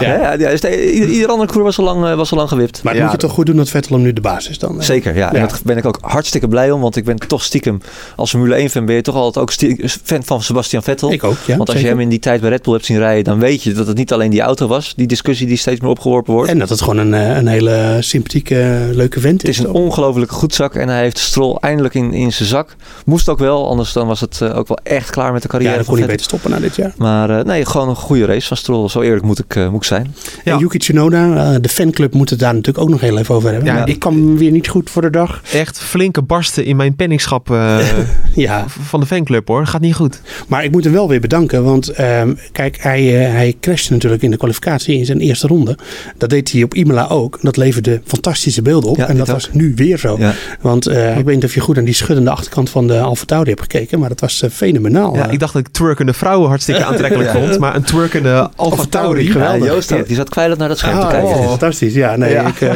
[0.00, 0.14] Ja.
[0.14, 2.48] Ja, ja, is de- ieder, ieder andere coureur was al lang, eh, was al lang
[2.48, 2.82] gewipt.
[2.82, 3.08] Maar het Ja.
[3.08, 4.76] moet je toch goed doen dat Vettel hem nu de baas is dan.
[4.76, 4.82] hè?
[4.82, 5.32] Zeker, ja.
[5.32, 6.80] En daar ben ik ook hartstikke blij om.
[6.80, 7.80] Want ik ben toch stiekem,
[8.16, 9.52] als Formule 1 fan ben je toch altijd ook
[10.04, 11.12] fan van Sebastian Vettel.
[11.12, 11.56] Ik ook, ja.
[11.56, 13.62] want als je hem in die tijd bij Red Bull hebt zien rijden, dan weet
[13.62, 14.92] je dat het niet alleen die auto was.
[14.96, 16.50] Die discussie die steeds meer opgeworpen wordt.
[16.50, 19.58] En dat het gewoon een, eh, een hele sympathieke, leuke vent Het is.
[19.58, 22.76] is een ongelofelijke goedzak en hij heeft Stroll eindelijk in, in zijn zak.
[23.04, 25.54] Moest ook wel, anders dan was het eh, ook wel echt klaar met de Ja,
[25.54, 26.92] carrière dan van kon hij beter stoppen na dit jaar.
[26.96, 28.88] Maar eh, nee, gewoon een goede race van Stroll.
[28.88, 30.14] Zo eerlijk moet ik, eh, moet ik zijn.
[30.44, 30.52] Ja.
[30.52, 33.74] En Yuki Tsunoda, de fanclub moet het daar natuurlijk ook nog heel even over hebben.
[33.74, 35.40] Ja, ik- kwam weer niet goed voor de dag.
[35.52, 37.78] Echt flinke barsten in mijn penningschap eh,
[38.34, 39.66] Ja, van de fanclub hoor.
[39.66, 40.20] Gaat niet goed.
[40.48, 41.64] maar ik moet hem wel weer bedanken.
[41.64, 45.78] Want ehm, kijk, hij, hij crashte natuurlijk in de kwalificatie in zijn eerste ronde.
[46.18, 47.38] Dat deed hij op Imola ook.
[47.42, 48.96] Dat leverde fantastische beelden op.
[48.96, 50.16] Ja, en dat was nu weer zo.
[50.18, 50.34] Ja.
[50.60, 53.24] Want eh, ik weet niet of je goed aan die schuddende achterkant van de Alfa
[53.24, 53.98] Tauri hebt gekeken.
[54.02, 55.14] Maar dat was eh, fenomenaal.
[55.16, 57.40] Ja, ik dacht dat ik twerkende vrouwen hartstikke aantrekkelijk Ja.
[57.40, 57.58] vond.
[57.58, 59.66] Maar een twerkende Alfa Tauri, geweldig.
[59.66, 60.06] Ja, Joost.
[60.06, 61.28] Die zat kwijlend naar dat scherm te Ah, kijken.
[61.28, 61.94] oh, fantastisch.
[61.94, 62.46] Ja, nee, Ja.
[62.46, 62.72] Ik, eh,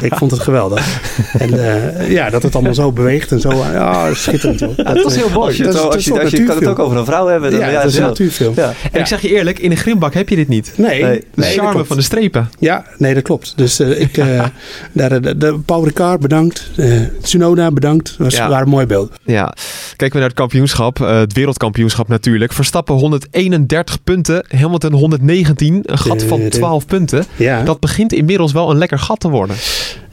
[0.00, 0.84] ik vond het geweldig.
[1.38, 3.50] En eh, ja, dat het allemaal zo beweegt en zo.
[3.72, 4.74] Ja, schitterend hoor.
[4.76, 5.46] dat was heel mooi.
[5.46, 6.66] Als je, Dat het, is- zo- dat als is je, toch als je kan het
[6.66, 7.50] ook over een vrouw hebben.
[7.50, 8.52] Dan, Ja, ja, dat is een natuurfilm.
[8.56, 8.72] Ja.
[8.92, 10.72] En ik zeg je eerlijk, in een grimbak heb je dit niet.
[10.76, 12.50] Nee, Nee, De charme van de strepen.
[12.58, 13.52] Ja, nee, dat klopt.
[13.56, 14.44] Dus eh, ik, eh,
[14.92, 16.70] daar, de, de, Paul Ricard bedankt.
[16.76, 18.04] eh, Tsunoda bedankt.
[18.08, 18.48] Dat was, Ja.
[18.48, 19.12] waren mooi beeld.
[19.24, 19.52] Ja,
[19.96, 22.52] kijken we naar het kampioenschap, eh, het wereldkampioenschap natuurlijk.
[22.52, 27.24] Verstappen 131 punten, Hamilton 119, een gat van Eh, 12 punten.
[27.36, 29.56] Ja, Dat begint inmiddels wel een lekker gat te worden.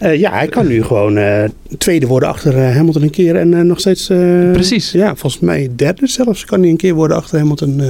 [0.03, 1.43] Eh, ja hij kan nu gewoon eh,
[1.77, 3.35] tweede worden achter eh, Hamilton een keer.
[3.35, 4.09] En eh, nog steeds...
[4.09, 4.91] eh, Precies.
[4.91, 7.79] Ja, volgens mij derde zelfs kan hij een keer worden achter Hamilton.
[7.79, 7.89] eh,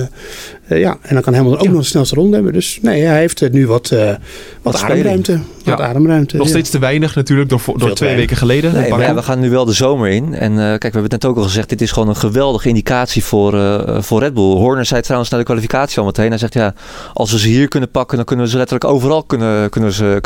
[0.68, 1.72] eh, ja, en dan kan Hamilton ook Ja.
[1.72, 2.54] nog de snelste ronde hebben.
[2.54, 4.18] Dus nee, hij heeft nu wat, eh, wat,
[4.62, 5.32] Wat ademruimte.
[5.64, 5.86] Wat Ja.
[5.86, 6.36] ademruimte.
[6.38, 6.52] Nog ja.
[6.52, 8.16] steeds te weinig natuurlijk door, door twee weinig.
[8.20, 8.74] weken geleden.
[8.74, 10.34] Nee, maar ja, we gaan nu wel de zomer in.
[10.34, 11.70] En eh, kijk, we hebben het net ook al gezegd.
[11.70, 14.56] Dit is gewoon een geweldige indicatie voor, eh, voor Red Bull.
[14.56, 16.30] Horner zei trouwens na de kwalificatie al meteen.
[16.30, 16.74] Hij zegt ja,
[17.14, 20.18] als we ze hier kunnen pakken, dan kunnen we ze letterlijk overal kunnen, kunnen, ze,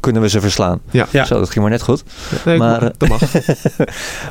[0.00, 0.80] kunnen we ze verslaan.
[0.94, 1.06] Ja.
[1.10, 1.24] Ja.
[1.24, 2.02] Zo, dat ging maar net goed.
[2.44, 3.20] Nee, maar, maar, dat mag.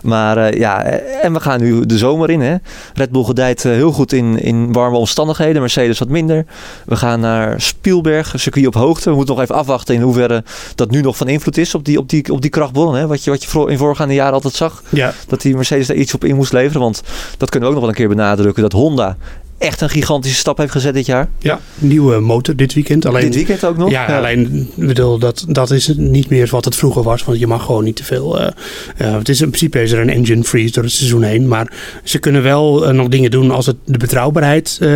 [0.03, 2.41] Maar eh, ja, eh, en we gaan nu de zomer in.
[2.41, 2.55] Hè.
[2.93, 5.61] Red Bull gedijt eh, heel goed in, in warme omstandigheden.
[5.61, 6.45] Mercedes wat minder.
[6.85, 9.09] We gaan naar Spielberg, een circuit op hoogte.
[9.09, 10.43] We moeten nog even afwachten in hoeverre
[10.75, 12.95] dat nu nog van invloed is op die, op die, op die krachtbron.
[12.95, 13.07] Hè.
[13.07, 14.83] Wat je, wat je voor- in voorgaande jaren altijd zag.
[14.89, 16.81] Ja, Dat die Mercedes daar iets op in moest leveren.
[16.81, 17.03] Want
[17.37, 18.61] dat kunnen we ook nog wel een keer benadrukken.
[18.63, 19.17] Dat Honda
[19.63, 21.27] echt een gigantische stap heeft gezet dit jaar.
[21.39, 23.05] ja, nieuwe motor dit weekend.
[23.05, 23.89] Alleen, dit weekend ook nog.
[23.89, 27.23] Ja, alleen ik bedoel, dat, dat is niet meer wat het vroeger was.
[27.23, 28.39] Want je mag gewoon niet te veel.
[28.39, 28.47] eh,
[28.97, 31.47] eh, het is in principe is er een engine freeze door het seizoen heen.
[31.47, 31.71] Maar
[32.03, 34.89] ze kunnen wel eh, nog dingen doen als het de betrouwbaarheid eh,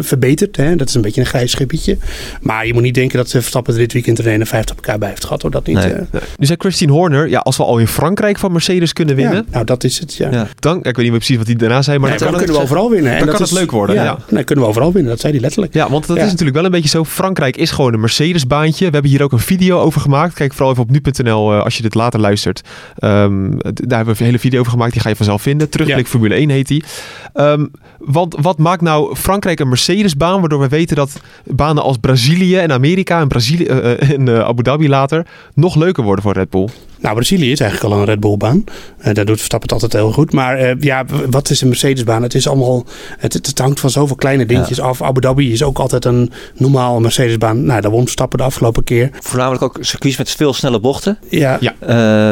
[0.00, 0.56] verbetert.
[0.56, 0.76] Hè.
[0.76, 1.96] Dat is een beetje een grijs schippertje.
[2.40, 4.98] Maar je moet niet denken dat ze Verstappen er dit weekend er 51 op elkaar
[4.98, 5.42] bij heeft gehad.
[5.42, 5.50] Hoor.
[5.50, 5.76] Dat niet.
[5.76, 5.92] Nee.
[5.92, 6.00] eh.
[6.36, 9.44] Nu zei Christine Horner, ja, als we al in Frankrijk van Mercedes kunnen winnen, ja,
[9.52, 10.14] nou, dat is het.
[10.14, 10.30] Ja.
[10.30, 10.46] Ja.
[10.58, 12.60] dan, ik weet niet meer precies wat hij daarna zei, maar Nee, dan kunnen we
[12.62, 13.12] overal winnen.
[13.12, 14.18] En dan dat kan is- het leuk worden, ja.
[14.30, 15.10] Nee, kunnen we overal winnen.
[15.10, 15.74] Dat zei hij letterlijk.
[15.74, 16.22] Ja, want dat Ja.
[16.22, 17.04] is natuurlijk wel een beetje zo.
[17.04, 18.84] Frankrijk is gewoon een Mercedes-baantje.
[18.86, 20.34] We hebben hier ook een video over gemaakt.
[20.34, 22.60] Kijk vooral even op nu.nl eh, als je dit later luistert.
[22.98, 24.92] Ehm, daar hebben we een hele video over gemaakt.
[24.92, 25.68] Die ga je vanzelf vinden.
[25.68, 26.10] Terugblik Ja.
[26.10, 26.84] Formule 1 heet die.
[27.32, 27.66] Ehm,
[27.98, 30.40] want wat maakt nou Frankrijk een Mercedes-baan?
[30.40, 34.62] Waardoor we weten dat banen als Brazilië en Amerika en, Brazilië, eh, eh, en Abu
[34.62, 36.68] Dhabi later nog leuker worden voor Red Bull.
[37.00, 38.64] Nou, Brazilië is eigenlijk al een Red Bull-baan.
[38.98, 40.32] Eh, daar doet Verstappen het altijd heel goed.
[40.32, 42.22] Maar eh, ja, wat is een Mercedes-baan?
[42.22, 42.84] Het is allemaal.
[43.18, 45.02] Het, het, hangt van zoveel kleine dingetjes af.
[45.02, 47.64] Abu Dhabi is ook altijd een normaal Mercedes-baan.
[47.64, 49.10] Nou, daar won Verstappen de afgelopen keer.
[49.20, 51.18] Voornamelijk ook circuits met veel snelle bochten.
[51.28, 51.58] Ja.
[51.60, 51.74] Ja.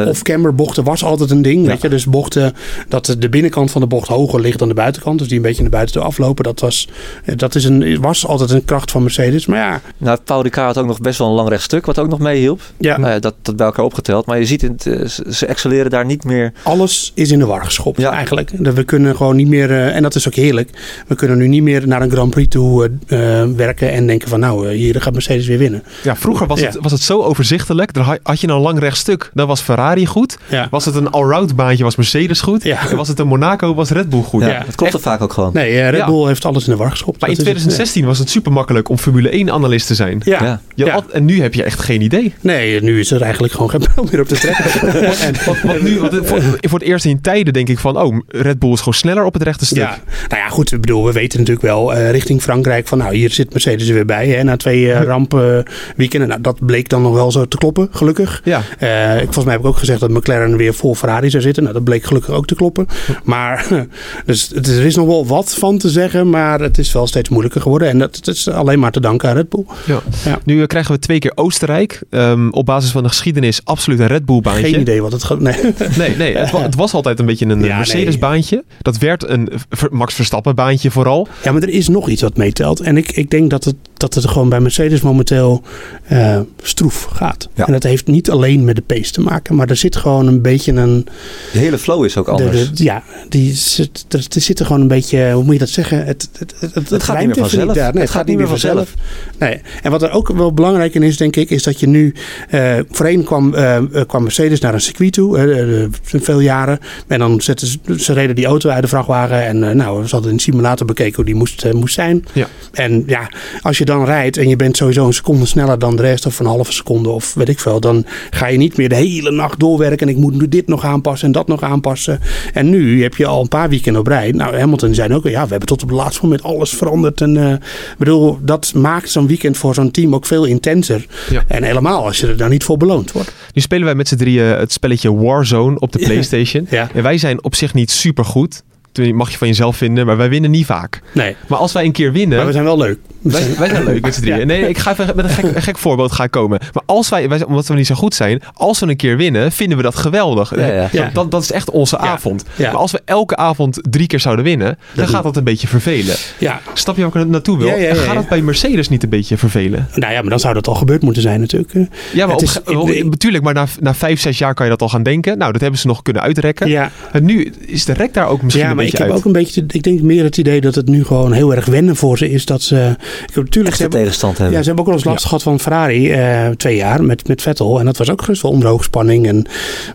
[0.03, 1.61] Eh, Of camberbochten was altijd een ding.
[1.61, 1.67] Ja.
[1.67, 1.89] Weet je?
[1.89, 2.53] Dus bochten
[2.87, 5.19] dat de binnenkant van de bocht hoger ligt dan de buitenkant.
[5.19, 6.43] Dus die een beetje naar buiten toe aflopen.
[6.43, 6.87] Dat, was,
[7.35, 9.45] dat is een, was altijd een kracht van Mercedes.
[9.45, 11.85] Maar ja, nou, Paul Ricard had ook nog best wel een lang rechtstuk.
[11.85, 12.61] Wat ook nog meehielp.
[12.77, 14.25] ja Nou ja, dat, dat bij elkaar opgeteld.
[14.25, 16.51] Maar je ziet, het, eh, ze, excelleren daar niet meer.
[16.63, 18.11] alles is in de war geschopt Ja.
[18.11, 18.51] eigenlijk.
[18.53, 20.69] Dat We kunnen gewoon niet meer, eh, en dat is ook heerlijk,
[21.07, 24.27] we kunnen nu niet meer naar een Grand Prix toe eh, eh, werken en denken
[24.29, 25.83] van nou, hier gaat Mercedes weer winnen.
[26.03, 26.65] Ja, vroeger was, Ja.
[26.65, 27.95] het, was het zo overzichtelijk.
[28.23, 30.37] Had- je een lang rechtstuk, dan was Ferrari goed.
[30.49, 30.67] Ja.
[30.71, 32.63] Was het een allround baantje, was Mercedes goed.
[32.63, 32.89] Ja.
[32.89, 34.41] En was het een Monaco, was Red Bull goed.
[34.41, 34.63] Ja, Ja.
[34.65, 35.49] het klopt er vaak ook gewoon.
[35.53, 36.05] Nee, Red Ja.
[36.05, 37.19] Bull heeft alles in de war geschopt.
[37.21, 39.95] Maar in Dat is het, 2016 was het super makkelijk om Formule 1 analist te
[39.95, 40.21] zijn.
[40.25, 40.43] Ja.
[40.43, 40.61] Ja.
[40.75, 40.91] Je Ja.
[40.93, 42.33] had- en nu heb je echt geen idee.
[42.41, 44.35] Nee, nu is er eigenlijk gewoon geen pijl meer op de.
[45.27, 48.79] en, nu, voor, voor het eerst in tijden denk ik van, oh, Red Bull is
[48.79, 49.77] gewoon sneller op het rechte stuk.
[49.77, 49.97] Ja,
[50.29, 50.71] nou ja, goed.
[50.71, 53.93] Ik bedoel, we weten natuurlijk wel eh, richting Frankrijk van, nou, hier zit Mercedes er
[53.93, 54.27] weer bij.
[54.27, 56.27] Hè, na twee uh, rampweekenden.
[56.27, 58.41] nou, dat bleek dan nog wel zo te kloppen, gelukkig.
[58.43, 58.61] Ja.
[58.79, 61.63] Uh, ik, volgens mij heb ik ook gezegd dat McLaren weer voor Ferrari zou zitten.
[61.63, 62.87] Nou, dat bleek gelukkig ook te kloppen.
[63.23, 63.67] Maar,
[64.25, 67.61] dus er is nog wel wat van te zeggen, maar het is wel steeds moeilijker
[67.61, 67.87] geworden.
[67.87, 69.65] En dat, dat is alleen maar te danken aan Red Bull.
[69.85, 69.99] Ja.
[70.25, 70.39] ja.
[70.43, 72.01] Nu krijgen we twee keer Oostenrijk.
[72.09, 74.63] Um, op basis van de geschiedenis absoluut een Red Bull baantje.
[74.63, 75.39] Geen idee wat het gaat.
[75.39, 75.55] Nee,
[75.97, 78.55] nee, nee het, het, was altijd een beetje een ja, Mercedes baantje.
[78.55, 78.77] Nee.
[78.81, 79.49] Dat werd een
[79.89, 81.27] Max Verstappen baantje vooral.
[81.43, 82.79] Ja, maar er is nog iets wat meetelt.
[82.79, 85.63] En ik, ik denk dat het, dat het gewoon bij Mercedes momenteel
[86.11, 87.49] uh, stroef gaat.
[87.53, 87.65] Ja.
[87.65, 90.41] En dat heeft niet alleen met de pace te maken, maar er zit gewoon een
[90.41, 91.07] beetje een.
[91.51, 92.69] De hele flow is ook anders.
[92.69, 95.59] De, de, ja, die zit, er, er zit er gewoon een beetje, hoe moet je
[95.59, 96.05] dat zeggen?
[96.05, 97.75] Het, het, het, het, het gaat niet meer vanzelf.
[97.75, 98.93] Nee, het, gaat, gaat niet meer vanzelf.
[99.37, 99.61] Nee.
[99.81, 102.13] En wat er ook wel belangrijk in is, denk ik, is dat je nu.
[102.51, 106.79] Uh, voorheen kwam, uh, kwam Mercedes naar een circuit toe, veel jaren.
[107.07, 109.45] En dan zetten ze, ze reden die auto uit de vrachtwagen.
[109.45, 112.25] En nou, we hadden in de simulator bekeken hoe die moest, moest zijn.
[112.33, 112.47] Ja.
[112.71, 113.29] En ja,
[113.61, 116.39] als je dan rijdt en je bent sowieso een seconde sneller dan de rest, of
[116.39, 119.59] een halve seconde, of weet ik veel, dan ga je niet meer de hele nacht
[119.59, 120.07] doorwerken.
[120.07, 122.19] En ik moet nu dit nog aanpassen en dat nog aanpassen.
[122.53, 124.31] En nu heb je al een paar weekenden op rij.
[124.31, 127.21] Nou, Hamilton zei ook, ja, we hebben tot op het laatste moment alles veranderd.
[127.21, 127.53] En uh,
[127.97, 131.05] bedoel, dat maakt zo'n weekend voor zo'n team ook veel intenser.
[131.29, 131.43] Ja.
[131.47, 133.31] En helemaal als je er daar niet voor beloond wordt.
[133.53, 136.67] Nu spelen wij met z'n drieën het spelletje Warzone op de PlayStation.
[136.69, 136.89] Ja.
[136.93, 138.63] En wij zijn op zich niet super goed.
[138.97, 141.01] Mag je van jezelf vinden, maar wij winnen niet vaak.
[141.11, 141.35] Nee.
[141.47, 142.37] Maar als wij een keer winnen.
[142.37, 142.97] Maar we zijn wel leuk.
[143.21, 144.47] Wij, wij zijn leuk met z'n drieën.
[144.47, 146.59] Nee, ik ga even met een gek, een gek voorbeeld gaan komen.
[146.73, 149.51] Maar als wij, wij, omdat we niet zo goed zijn, als we een keer winnen,
[149.51, 150.55] vinden we dat geweldig.
[150.55, 150.89] Ja, ja.
[150.91, 152.43] Dat, dat, dat, is echt onze avond.
[152.55, 152.71] Ja.
[152.71, 155.67] Maar als we elke avond drie keer zouden winnen, dan Dat gaat dat een beetje
[155.67, 156.15] vervelen.
[156.37, 156.61] Ja.
[156.73, 157.67] Snap je waar ik naartoe wil?
[157.67, 159.87] Ja, ja, ja, en gaat dat bij Mercedes niet een beetje vervelen?
[159.95, 161.73] Nou ja, maar dan zou dat al gebeurd moeten zijn natuurlijk.
[162.13, 164.65] Ja, maar op, is- op- ik- ik- natuurlijk, maar na, na vijf, zes jaar kan
[164.65, 165.37] je dat al gaan denken.
[165.37, 166.69] Nou, dat hebben ze nog kunnen uitrekken.
[166.69, 169.17] Ja, En nu is de rek daar ook misschien ja een ik heb uit.
[169.17, 171.95] ook een beetje, ik denk meer het idee dat het nu gewoon heel erg wennen
[171.95, 172.45] voor ze is.
[172.45, 172.95] Dat ze,
[173.27, 174.55] ik heb natuurlijk, ze hebben, tegenstand hebben.
[174.55, 177.41] Ja, ze hebben ook wel eens last gehad van Ferrari eh, twee jaar met, met
[177.41, 177.79] Vettel.
[177.79, 179.27] En dat was ook gerust wel onder hoogspanning.
[179.27, 179.45] En,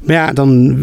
[0.02, 0.76] maar ja, dan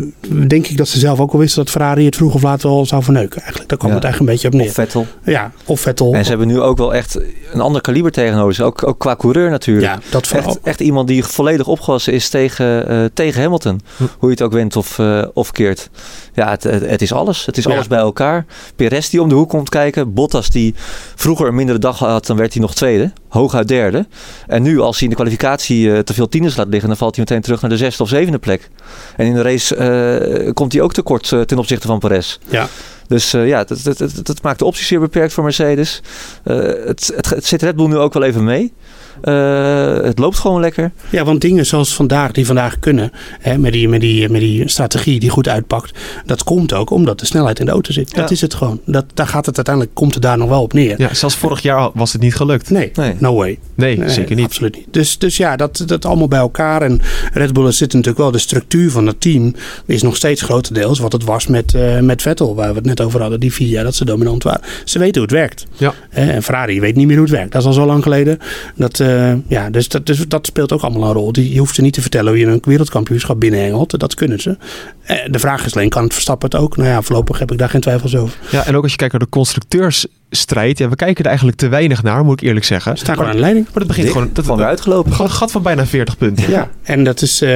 [0.48, 2.86] denk ik dat ze zelf ook wel wisten dat Ferrari het vroeg of laat wel
[2.86, 3.40] zou verneuken.
[3.40, 3.96] Eigenlijk, daar kwam Ja.
[3.96, 4.86] het eigenlijk een beetje op Of neer.
[4.86, 5.06] Vettel.
[5.34, 6.14] ja, of Vettel.
[6.14, 7.20] En ze hebben nu ook wel echt
[7.52, 8.64] een ander kaliber tegenover ze.
[8.64, 9.86] Ook, ook qua coureur natuurlijk.
[9.86, 10.50] ja, dat vooral.
[10.50, 13.80] Echt, echt iemand die volledig opgewassen is tegen, eh, tegen Hamilton.
[13.98, 14.04] Hm.
[14.04, 15.90] Hoe je het ook went of, eh, of keert.
[16.34, 17.46] Ja, het, het, het is alles.
[17.46, 18.46] Het is alles bij elkaar.
[18.76, 20.14] Perez die om de hoek komt kijken.
[20.14, 20.74] Bottas die
[21.16, 23.12] vroeger een mindere dag had, dan werd hij nog tweede.
[23.28, 24.08] Hooguit derde.
[24.48, 27.16] En nu als hij in de kwalificatie eh, te veel tieners laat liggen, dan valt
[27.16, 28.70] hij meteen terug naar de zesde of zevende plek.
[29.16, 32.38] En in de race eh, komt hij ook tekort eh, ten opzichte van Perez.
[32.50, 32.68] Ja.
[33.08, 36.02] Dus ja, dat, dat, dat, dat maakt de opties zeer beperkt voor Mercedes.
[36.44, 38.74] Het, het, het zit Red Bull nu ook wel even mee.
[39.22, 40.92] Eh, het loopt gewoon lekker.
[41.10, 44.68] Ja, want dingen zoals vandaag, die vandaag kunnen, hè, met, die, met, die, met die
[44.70, 48.16] strategie die goed uitpakt, dat komt ook omdat de snelheid in de auto zit.
[48.16, 48.80] Dat is het gewoon.
[48.86, 51.00] Dat, daar gaat het uiteindelijk, komt het daar nog wel op neer.
[51.02, 52.70] Ja, zelfs vorig jaar was het niet gelukt.
[52.70, 53.14] Nee, Nee.
[53.18, 53.60] no way.
[53.80, 54.46] Nee, Nee, zeker niet.
[54.46, 54.88] Absoluut niet.
[54.92, 56.82] Dus, dus ja, dat, dat allemaal bij elkaar.
[56.82, 57.02] En
[57.34, 59.54] Red Bull zit natuurlijk wel, de structuur van het team
[59.86, 63.02] is nog steeds grotendeels wat het was met, eh, met Vettel, waar we het net
[63.02, 64.62] over hadden, die vier jaar dat ze dominant waren.
[64.84, 65.66] Ze weten hoe het werkt.
[65.78, 65.94] Ja.
[66.10, 67.52] En Ferrari weet niet meer hoe het werkt.
[67.52, 68.38] Dat is al zo lang geleden.
[68.76, 71.32] Dat, eh, ja, dus, dat, dus dat speelt ook allemaal een rol.
[71.32, 74.00] Die, je hoeft ze niet te vertellen hoe je een wereldkampioenschap binnenhengelt.
[74.00, 74.58] Dat kunnen ze.
[75.04, 76.78] Eh, De vraag is alleen, kan het Verstappen het ook?
[76.78, 78.38] Nou ja, voorlopig heb ik daar geen twijfels over.
[78.52, 80.78] Ja, en ook als je kijkt naar de constructeursstrijd.
[80.78, 82.98] Ja, we kijken er eigenlijk te weinig naar, moet ik eerlijk zeggen.
[82.98, 83.66] Staan gewoon aan de leiding.
[83.66, 84.30] Maar dat begint Dik, gewoon...
[84.34, 85.12] Dat, van uitgelopen.
[85.20, 86.50] Een gat van bijna 40 punten.
[86.50, 87.50] Ja, en dat is eh,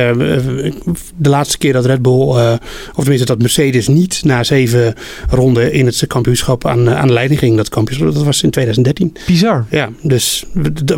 [1.15, 2.53] de laatste keer dat Red Bull, eh,
[2.93, 4.93] of tenminste dat Mercedes niet na zeven
[5.29, 7.57] ronden in het kampioenschap aan, aan de leiding ging.
[7.57, 9.15] Dat kampioenschap, dat was in 2013.
[9.27, 9.65] Bizar.
[9.69, 10.45] Ja, dus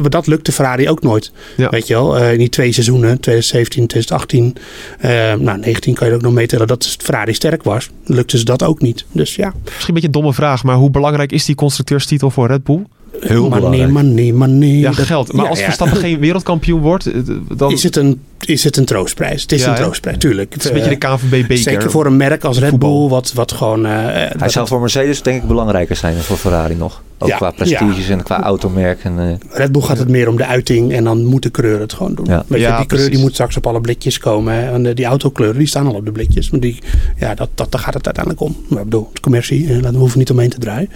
[0.10, 1.32] dat lukte Ferrari ook nooit.
[1.58, 1.70] Ja.
[1.70, 4.56] Weet je wel, eh, in die twee seizoenen, 2017, 2018,
[5.00, 7.90] eh, nou 19 kan je ook nog meetellen dat Ferrari sterk was.
[8.06, 9.06] Lukte ze dat ook niet.
[9.12, 12.48] Dus ja, Misschien een beetje een domme vraag, maar hoe belangrijk is die constructeurstitel voor
[12.48, 12.84] Red Bull?
[13.20, 13.92] Heel maar nee, belangrijk.
[13.92, 14.80] maar nee, maar nee.
[14.80, 15.34] Ja, Dat- geld.
[15.34, 15.66] Maar ja, als ja.
[15.66, 17.14] Verstappen geen wereldkampioen wordt, eh,
[17.56, 19.42] dan Is het, een, is het een troostprijs?
[19.42, 20.54] Het is Ja, een troostprijs, tuurlijk.
[20.54, 21.58] het is een beetje de KNVB-beker.
[21.58, 23.00] Zeker voor een merk als Red Voetbal.
[23.00, 23.86] Bull, wat, wat gewoon...
[23.86, 27.02] eh, Hij wat- zou voor Mercedes denk ik belangrijker zijn dan voor Ferrari nog.
[27.18, 29.04] Ook Ja, qua prestiges en qua automerk.
[29.04, 31.80] En, eh, Red Bull gaat het meer om de uiting en dan moet de coureur
[31.80, 32.26] het gewoon doen.
[32.26, 32.44] Ja.
[32.48, 34.54] Weet je, Ja, die coureur die moet straks op alle blikjes komen.
[34.54, 34.72] hè.
[34.72, 36.50] En eh, die autokleuren die staan al op de blikjes.
[36.50, 36.80] Maar die,
[37.20, 38.56] ja, dat, dat, daar gaat het uiteindelijk om.
[38.70, 40.90] Maar ik bedoel, het is commercie, eh, we hoeven niet omheen te draaien.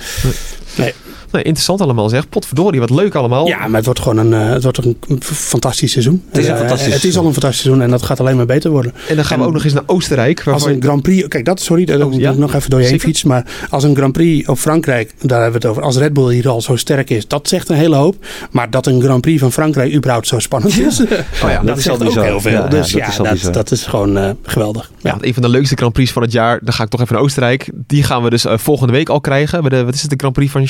[0.77, 0.93] Nee.
[1.31, 2.29] Nou, interessant allemaal zeg.
[2.29, 3.47] Potverdorie, wat leuk allemaal.
[3.47, 6.23] Ja, maar het wordt gewoon een, eh, het wordt een fantastisch seizoen.
[6.29, 8.35] Het is een Eh, fantastisch Het is al een fantastisch seizoen en dat gaat alleen
[8.35, 8.93] maar beter worden.
[9.07, 10.47] En dan gaan we ook nog eens naar Oostenrijk.
[10.47, 12.31] Als een Grand Prix, kijk dat, sorry, dat Oh, ja.
[12.31, 13.27] ik nog even door je heen fietsen.
[13.27, 15.83] Maar als een Grand Prix op Frankrijk, daar hebben we het over.
[15.87, 18.15] Als Red Bull hier al zo sterk is, dat zegt een hele hoop.
[18.51, 21.07] Maar dat een Grand Prix van Frankrijk überhaupt zo spannend is, Oh
[21.41, 22.23] ja, dat, dat is zegt ook bizar.
[22.23, 22.51] heel veel.
[22.51, 24.91] Ja, ja, dus dat ja, is dat, is gewoon geweldig.
[25.01, 27.13] Ja, een van de leukste Grand Prix van het jaar, dan ga ik toch even
[27.13, 27.69] naar Oostenrijk.
[27.87, 29.61] Die gaan we dus volgende week al krijgen.
[29.61, 30.67] Bij de, wat is het, de Grand Prix van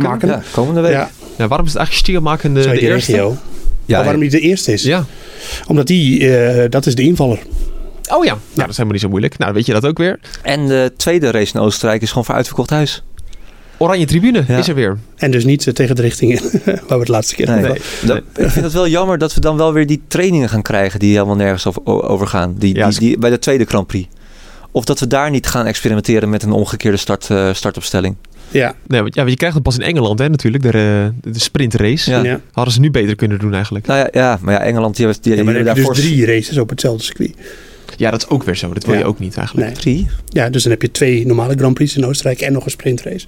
[0.00, 0.92] Ja, komende week.
[0.92, 3.12] Ja, Ja, waarom is het eigenlijk Stiermarken de, de eerste?
[3.12, 3.36] regio.
[3.86, 4.82] Ja, waarom die de eerste is?
[4.82, 5.04] Ja.
[5.66, 7.38] Omdat die, eh, dat is de invaller.
[8.10, 9.32] Oh ja, nou, dat is helemaal niet zo moeilijk.
[9.38, 10.18] Nou, dan weet je dat ook weer.
[10.42, 13.02] En de tweede race in Oostenrijk is gewoon voor uitverkocht huis.
[13.76, 14.58] Oranje Tribune Ja.
[14.58, 14.98] is er weer.
[15.16, 17.56] En dus niet eh, tegen de richting in, waar we het laatste keer Nee.
[17.58, 17.80] over Nee.
[18.06, 20.98] Dat- Ik vind het wel jammer dat we dan wel weer die trainingen gaan krijgen
[21.00, 22.54] die helemaal nergens over, over gaan.
[22.58, 24.08] Die, Ja, die, is- die, bij de tweede Grand Prix.
[24.70, 28.16] Of dat we daar niet gaan experimenteren met een omgekeerde start, eh, startopstelling.
[28.52, 30.62] Ja, Nee, want, ja, want je krijgt het pas in Engeland, hè, natuurlijk.
[30.62, 30.68] De,
[31.22, 32.10] eh, de sprintrace.
[32.10, 32.22] Ja.
[32.22, 32.40] ja.
[32.52, 33.86] Hadden ze nu beter kunnen doen eigenlijk.
[33.86, 36.58] Nou ja, ja maar ja, Engeland die, die, Ja, maar dan daarvoor dus drie races
[36.58, 37.34] op hetzelfde circuit.
[37.96, 38.72] Ja, dat is ook weer zo.
[38.72, 39.00] Dat wil Ja.
[39.00, 39.66] je ook niet eigenlijk.
[39.66, 39.76] Nee.
[39.76, 40.06] Drie?
[40.28, 43.26] Ja, dus dan heb je twee normale Grand Prix in Oostenrijk en nog een sprintrace.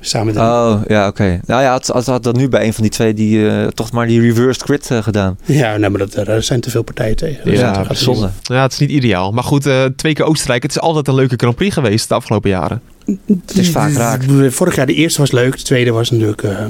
[0.00, 1.40] Samen met Oh, ja, oké.
[1.46, 3.92] Nou ja, had, had, had dat nu bij een van die twee die eh, toch
[3.92, 5.38] maar die reversed grid eh, gedaan.
[5.44, 7.44] Ja, nee, maar dat, daar zijn te veel partijen tegen.
[7.44, 8.30] Dus Ja, dat gaat zonde.
[8.42, 9.32] Ja, het is niet ideaal.
[9.32, 10.62] Maar goed, eh, twee keer Oostenrijk.
[10.62, 12.82] Het is altijd een leuke Grand Prix geweest de afgelopen jaren.
[13.26, 14.22] Het is vaak raak.
[14.48, 16.66] Vorig jaar de eerste was leuk, de tweede was natuurlijk eh,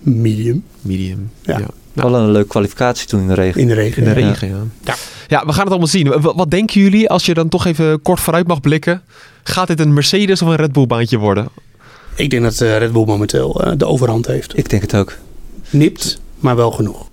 [0.00, 1.30] medium Medium.
[1.42, 1.60] Ja.
[1.92, 3.60] Wel een leuke kwalificatie toen in de regen.
[3.60, 4.02] in de regen.
[4.02, 4.26] In de Ja.
[4.28, 4.56] regen, ja.
[4.84, 4.94] Ja.
[5.28, 6.20] Ja, we gaan het allemaal zien.
[6.20, 9.02] Wat, denken jullie, als je dan toch even kort vooruit mag blikken?
[9.42, 11.48] Gaat dit een Mercedes of een Red Bull baantje worden?
[12.14, 14.58] Ik denk dat eh, Red Bull momenteel eh, de overhand heeft.
[14.58, 15.16] Ik denk het ook.
[15.70, 17.08] Nipt, maar wel genoeg.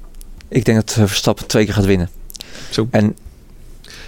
[0.47, 2.09] Ik denk dat Verstappen twee keer gaat winnen.
[2.69, 2.87] Zo.
[2.91, 3.15] En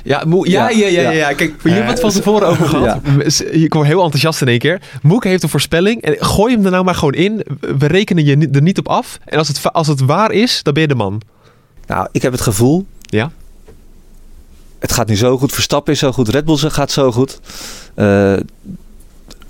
[0.08, 1.34] Ja, Moe, ja, ja, Ja, ja.
[1.34, 3.02] Kijk, we hebben het van Eh, tevoren over gehad.
[3.28, 3.44] Ja.
[3.52, 4.82] Ik word heel enthousiast in één keer.
[5.02, 6.02] Moeke heeft een voorspelling.
[6.02, 7.46] En gooi hem er nou maar gewoon in.
[7.78, 9.20] We rekenen je er niet op af.
[9.26, 11.22] En als het, als het waar is, dan ben je de man.
[11.88, 12.86] nou, ik heb het gevoel.
[13.02, 13.32] Ja.
[14.80, 15.52] Het gaat nu zo goed.
[15.52, 16.30] Verstappen is zo goed.
[16.30, 17.40] Red Bull gaat zo goed.
[17.96, 18.34] Eh,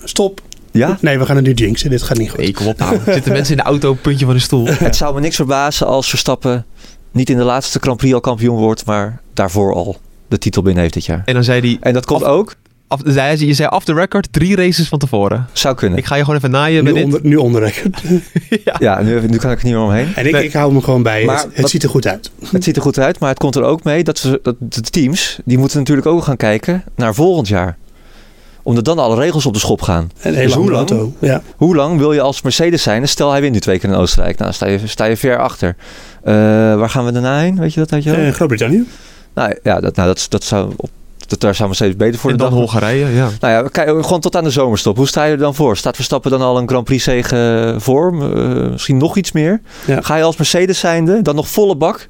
[0.03, 0.41] Stop.
[0.71, 1.89] ja, Nee, we gaan het nu jinxen.
[1.89, 2.39] Dit gaat niet goed.
[2.39, 2.99] Nee, kom op nou.
[3.13, 4.65] Zitten mensen in de auto, puntje van de stoel.
[4.67, 6.65] het zou me niks verbazen als Verstappen
[7.11, 9.97] niet in de laatste Grand Prix al kampioen wordt, maar daarvoor al
[10.27, 11.21] de titel binnen heeft dit jaar.
[11.25, 12.55] En dan zei hij, En dat komt Af- ook,
[12.87, 15.47] af, zei, je zei off the record, drie races van tevoren.
[15.53, 15.97] zou kunnen.
[15.99, 17.03] Ik ga je gewoon even naaien nu, met dit.
[17.03, 17.91] onder, nu onderrekken.
[18.79, 20.07] ja, nu, nu kan ik er niet meer omheen.
[20.15, 20.43] En ik, Nee.
[20.43, 21.25] ik hou me gewoon bij.
[21.25, 22.31] Maar het het wat- ziet er goed uit.
[22.51, 24.81] Het ziet er goed uit, maar het komt er ook mee dat, we, dat de
[24.81, 27.77] teams, die moeten natuurlijk ook gaan kijken naar volgend jaar.
[28.63, 30.09] Omdat dan alle regels op de schop gaan.
[30.21, 30.89] Een hele Dus hoe lang?
[30.89, 31.13] auto.
[31.19, 31.41] Ja.
[31.55, 33.07] Hoe lang wil je als Mercedes zijn?
[33.07, 34.37] Stel hij wint nu twee keer in Oostenrijk.
[34.37, 35.75] Nou, dan sta je, sta je ver achter.
[36.23, 36.33] Eh,
[36.75, 37.59] waar gaan we daarna heen?
[37.59, 38.11] Weet je dat uit je?
[38.13, 38.85] Eh, Groot-Brittannië.
[39.37, 40.89] Nou ja, dat, nou, dat, dat zou op,
[41.27, 43.29] dat, daar Mercedes beter voor En de dan dag Hongarije, ja.
[43.39, 44.97] Nou ja, kijk, gewoon tot aan de zomerstop.
[44.97, 45.77] Hoe sta je er dan voor?
[45.77, 48.33] Staat Verstappen dan al een Grand Prix zegen voor?
[48.33, 49.61] Eh, misschien nog iets meer?
[49.85, 50.01] Ja.
[50.01, 52.09] Ga je als Mercedes zijnde dan nog volle bak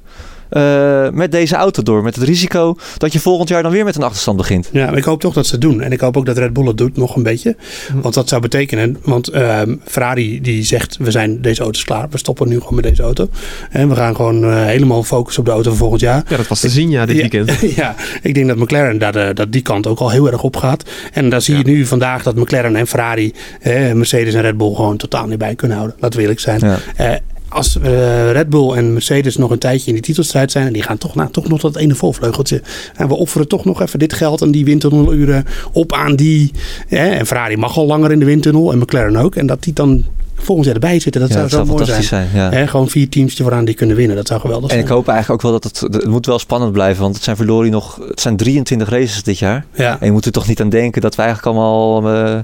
[0.50, 2.02] eh, met deze auto door?
[2.02, 4.68] Met het risico dat je volgend jaar dan weer met een achterstand begint.
[4.72, 5.80] Ja, maar ik hoop toch dat ze het doen.
[5.80, 7.56] En ik hoop ook dat Red Bull het doet nog een beetje.
[7.92, 8.00] Hm.
[8.00, 8.96] Want dat zou betekenen...
[9.02, 10.96] Want ehm, Ferrari die zegt...
[10.96, 12.06] We zijn deze auto's klaar.
[12.10, 13.28] We stoppen nu gewoon met deze auto.
[13.70, 16.24] En we gaan gewoon eh, helemaal focussen op de auto van volgend jaar.
[16.28, 17.20] Ja, dat was te zien, ja, dit Ja.
[17.28, 17.60] weekend.
[17.76, 20.56] ja, ik denk dat McLaren daar, eh, dat die kant ook al heel erg op
[20.56, 20.82] gaat.
[21.12, 24.74] En daar zie je nu vandaag dat McLaren en Ferrari, eh, Mercedes en Red Bull
[24.74, 25.96] gewoon totaal niet bij kunnen houden.
[26.00, 26.60] Laten we eerlijk zijn.
[26.96, 27.20] Ja.
[27.48, 30.82] Als eh, Red Bull en Mercedes nog een tijdje in die titelstrijd zijn en die
[30.82, 32.62] gaan toch, nou, toch nog dat ene volvleugeltje.
[32.96, 36.50] En we offeren toch nog even dit geld en die windtunneluren op aan die.
[36.88, 39.34] eh, en Ferrari mag al langer in de windtunnel en McLaren ook.
[39.34, 42.02] En dat die dan volgend jaar erbij zitten, dat Ja, zou dat zo mooi zijn.
[42.02, 42.52] fantastisch zijn.
[42.52, 42.66] ja.
[42.66, 44.16] Gewoon vier teams vooraan die kunnen winnen.
[44.16, 44.84] Dat zou geweldig En zijn.
[44.84, 47.02] ik hoop eigenlijk ook wel dat het, het moet wel spannend blijven.
[47.02, 49.64] Want het zijn verloren nog, het zijn 23 races dit jaar.
[49.74, 49.96] ja.
[50.00, 52.38] En je moet er toch niet aan denken dat we eigenlijk allemaal, eh,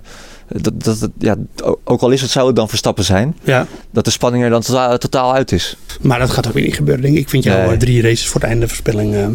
[0.49, 1.37] dat, dat, ja,
[1.85, 3.37] ook al is het, zou het dan Verstappen zijn.
[3.43, 5.77] ja, Dat de spanning er dan totaal, totaal uit is.
[6.01, 7.03] maar dat gaat ook weer niet gebeuren.
[7.03, 7.21] Denk ik.
[7.21, 7.71] ik vind jou Nee.
[7.71, 9.27] eh, drie races voor het einde voorspelling eh,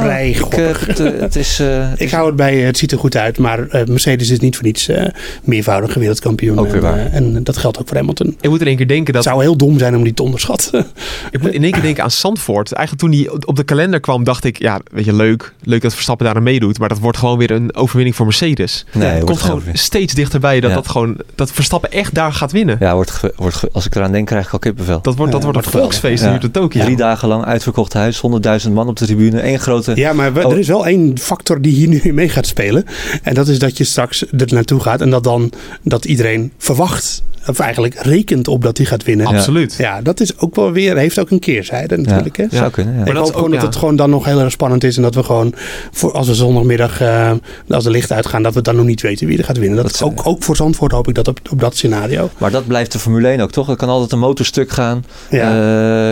[0.00, 1.58] vrij Ik, eh, het, eh, het is...
[1.60, 3.86] eh, het Ik is- hou het bij, eh, het ziet er goed uit, maar eh,
[3.86, 5.06] Mercedes is niet voor niets eh,
[5.44, 6.58] meervoudige wereldkampioen.
[6.58, 6.98] Ook weer en, waar.
[6.98, 8.36] eh, en dat geldt ook voor Hamilton.
[8.40, 9.24] Ik moet in één keer denken dat...
[9.24, 10.86] Het zou heel dom zijn om die te onderschatten.
[11.30, 12.72] Ik moet in één keer denken aan Zandvoort.
[12.72, 14.58] Eigenlijk toen die op de kalender kwam, dacht ik...
[14.58, 15.54] Ja, weet je, leuk.
[15.62, 16.78] Leuk dat Verstappen daar aan meedoet.
[16.78, 18.84] Maar dat wordt gewoon weer een overwinning voor Mercedes.
[18.92, 20.76] Nee, het komt gewoon gewoon- steeds dichterbij dat, Ja.
[20.76, 22.76] dat, gewoon, dat Verstappen echt daar gaat winnen.
[22.80, 25.00] Ja, wordt, wordt, als ik eraan denk, krijg ik al kippenvel.
[25.02, 25.94] Dat wordt, dat Ja, wordt geweldig.
[25.94, 26.32] volksfeest Ja.
[26.32, 26.82] nu te Tokio.
[26.84, 28.20] Drie dagen lang uitverkocht huis,
[28.66, 29.92] 100.000 man op de tribune, één grote...
[29.94, 30.52] Ja, maar we- Oh.
[30.52, 32.84] er is wel één factor die hier nu mee gaat spelen.
[33.22, 35.52] En dat is dat je straks er naartoe gaat en dat dan
[35.82, 39.26] dat iedereen verwacht of eigenlijk rekent op dat hij gaat winnen.
[39.26, 39.74] Absoluut.
[39.78, 42.36] Ja, dat is ook wel weer, heeft ook een keerzijde natuurlijk.
[42.36, 42.42] Hè?
[42.42, 42.92] Ja, zou kunnen.
[42.92, 42.98] Ja.
[42.98, 44.96] Maar ik dat is ook- gewoon dat het gewoon dan nog heel erg spannend is.
[44.96, 45.54] En dat we gewoon,
[45.92, 47.30] voor, als we zondagmiddag, eh,
[47.68, 49.76] als de lichten uitgaan, dat we dan nog niet weten wie er gaat winnen.
[49.76, 52.30] Dat, Dat is ook, ook voor Zandvoort hoop ik dat op, op dat scenario.
[52.38, 53.68] Maar dat blijft de Formule 1 ook, toch?
[53.68, 55.04] Er kan altijd een motorstuk gaan.
[55.30, 55.40] Ja.
[55.40, 55.46] Eh,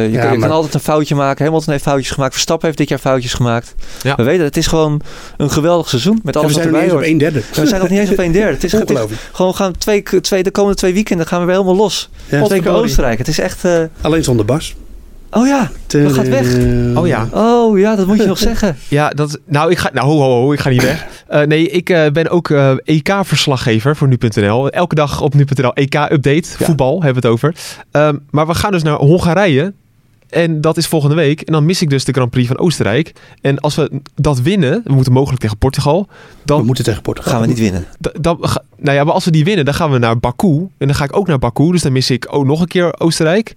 [0.06, 1.44] je Ja, kan, je maar- kan altijd een foutje maken.
[1.44, 2.32] Hamilton heeft foutjes gemaakt.
[2.32, 3.74] Verstappen heeft dit jaar foutjes gemaakt.
[4.02, 4.14] Ja.
[4.16, 5.00] We weten, het is gewoon
[5.36, 6.20] een geweldig seizoen.
[6.22, 7.34] Met En alles we zijn er erbij niet eens op hoort.
[7.34, 7.60] een derde.
[7.62, 8.52] We zijn nog niet eens op een derde.
[8.52, 8.98] Het is, het is
[9.32, 12.10] gewoon gaan twee, twee, de komende twee weekenden gaan we weer helemaal los.
[12.26, 12.38] Ja.
[12.40, 12.82] Potverdorie.
[12.82, 13.18] Oostenrijk.
[13.18, 13.64] Het is echt...
[13.64, 14.74] eh, Alleen zonder Bas.
[15.30, 16.46] oh ja, dat gaat weg.
[16.96, 17.28] Oh ja.
[17.32, 18.76] Oh ja, dat moet je nog zeggen.
[18.88, 21.06] Ja, dat nou, ik ga, nou, ho, ho, ho, ik ga niet weg.
[21.28, 24.68] Eh, nee, ik eh, ben ook eh, EK-verslaggever voor nu.nl.
[24.70, 26.48] Elke dag op nu.nl EK-update.
[26.58, 26.64] Ja.
[26.64, 27.54] Voetbal hebben we het over.
[27.90, 29.72] Ehm, maar we gaan dus naar Hongarije.
[30.34, 31.40] En dat is volgende week.
[31.40, 33.12] En dan mis ik dus de Grand Prix van Oostenrijk.
[33.40, 36.06] En als we dat winnen, we moeten mogelijk tegen Portugal.
[36.08, 37.32] We Dan, moeten tegen Portugal.
[37.32, 37.86] Gaan we niet winnen.
[38.20, 38.38] dan,
[38.78, 40.68] nou ja, maar als we die winnen, dan gaan we naar Baku.
[40.78, 41.70] En dan ga ik ook naar Baku.
[41.70, 43.56] Dus dan mis ik ook nog een keer Oostenrijk.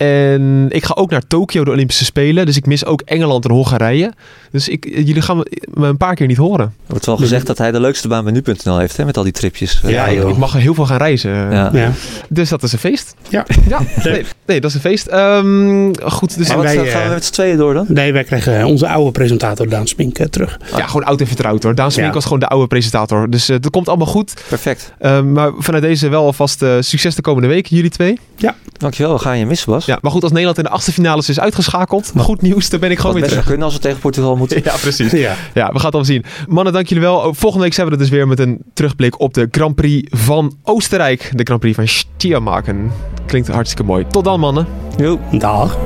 [0.00, 2.46] En ik ga ook naar Tokio, de Olympische Spelen.
[2.46, 4.12] Dus ik mis ook Engeland en Hongarije.
[4.50, 5.46] Dus ik, jullie gaan me,
[5.86, 6.64] een paar keer niet horen.
[6.64, 9.22] Er wordt wel gezegd dat hij de leukste baan bij nu.nl heeft, hè, met al
[9.22, 9.80] die tripjes.
[9.86, 10.30] Ja, Eh, joh.
[10.30, 11.30] ik mag heel veel gaan reizen.
[11.30, 11.70] Ja.
[11.72, 11.92] Ja.
[12.28, 13.14] Dus dat is een feest.
[13.28, 13.46] Ja.
[13.68, 15.06] Ja, nee, nee dat is een feest.
[15.06, 17.84] Ehm, goed, dus wat, wij, eh, gaan we eh, met z'n tweeën door dan?
[17.88, 20.58] Nee, wij krijgen onze oude presentator Daan Smink eh, terug.
[20.76, 21.74] ja, gewoon oud en vertrouwd hoor.
[21.74, 22.14] Daan Smink Ja.
[22.14, 23.30] was gewoon de oude presentator.
[23.30, 24.34] Dus eh, dat komt allemaal goed.
[24.48, 24.92] Perfect.
[24.98, 28.18] Ehm, maar vanuit deze wel alvast eh, succes de komende week, jullie twee.
[28.76, 29.86] Dankjewel, we gaan je missen, Bas.
[29.90, 32.12] Ja, maar goed, als Nederland in de achtste finales is uitgeschakeld.
[32.16, 33.48] Goed nieuws, dan ben ik gewoon weer best terug.
[33.48, 34.60] kunnen als we tegen Portugal moeten.
[34.70, 35.10] Ja, precies.
[35.10, 35.34] Ja.
[35.54, 36.24] Ja, we gaan het allemaal zien.
[36.48, 37.34] Mannen, dank jullie wel.
[37.34, 40.56] Volgende week zijn we er dus weer met een terugblik op de Grand Prix van
[40.62, 41.30] Oostenrijk.
[41.34, 42.92] De Grand Prix van Stiermarken.
[43.26, 44.06] Klinkt hartstikke mooi.
[44.10, 44.66] Tot dan, mannen.
[44.96, 45.20] Jo.
[45.32, 45.78] Dag.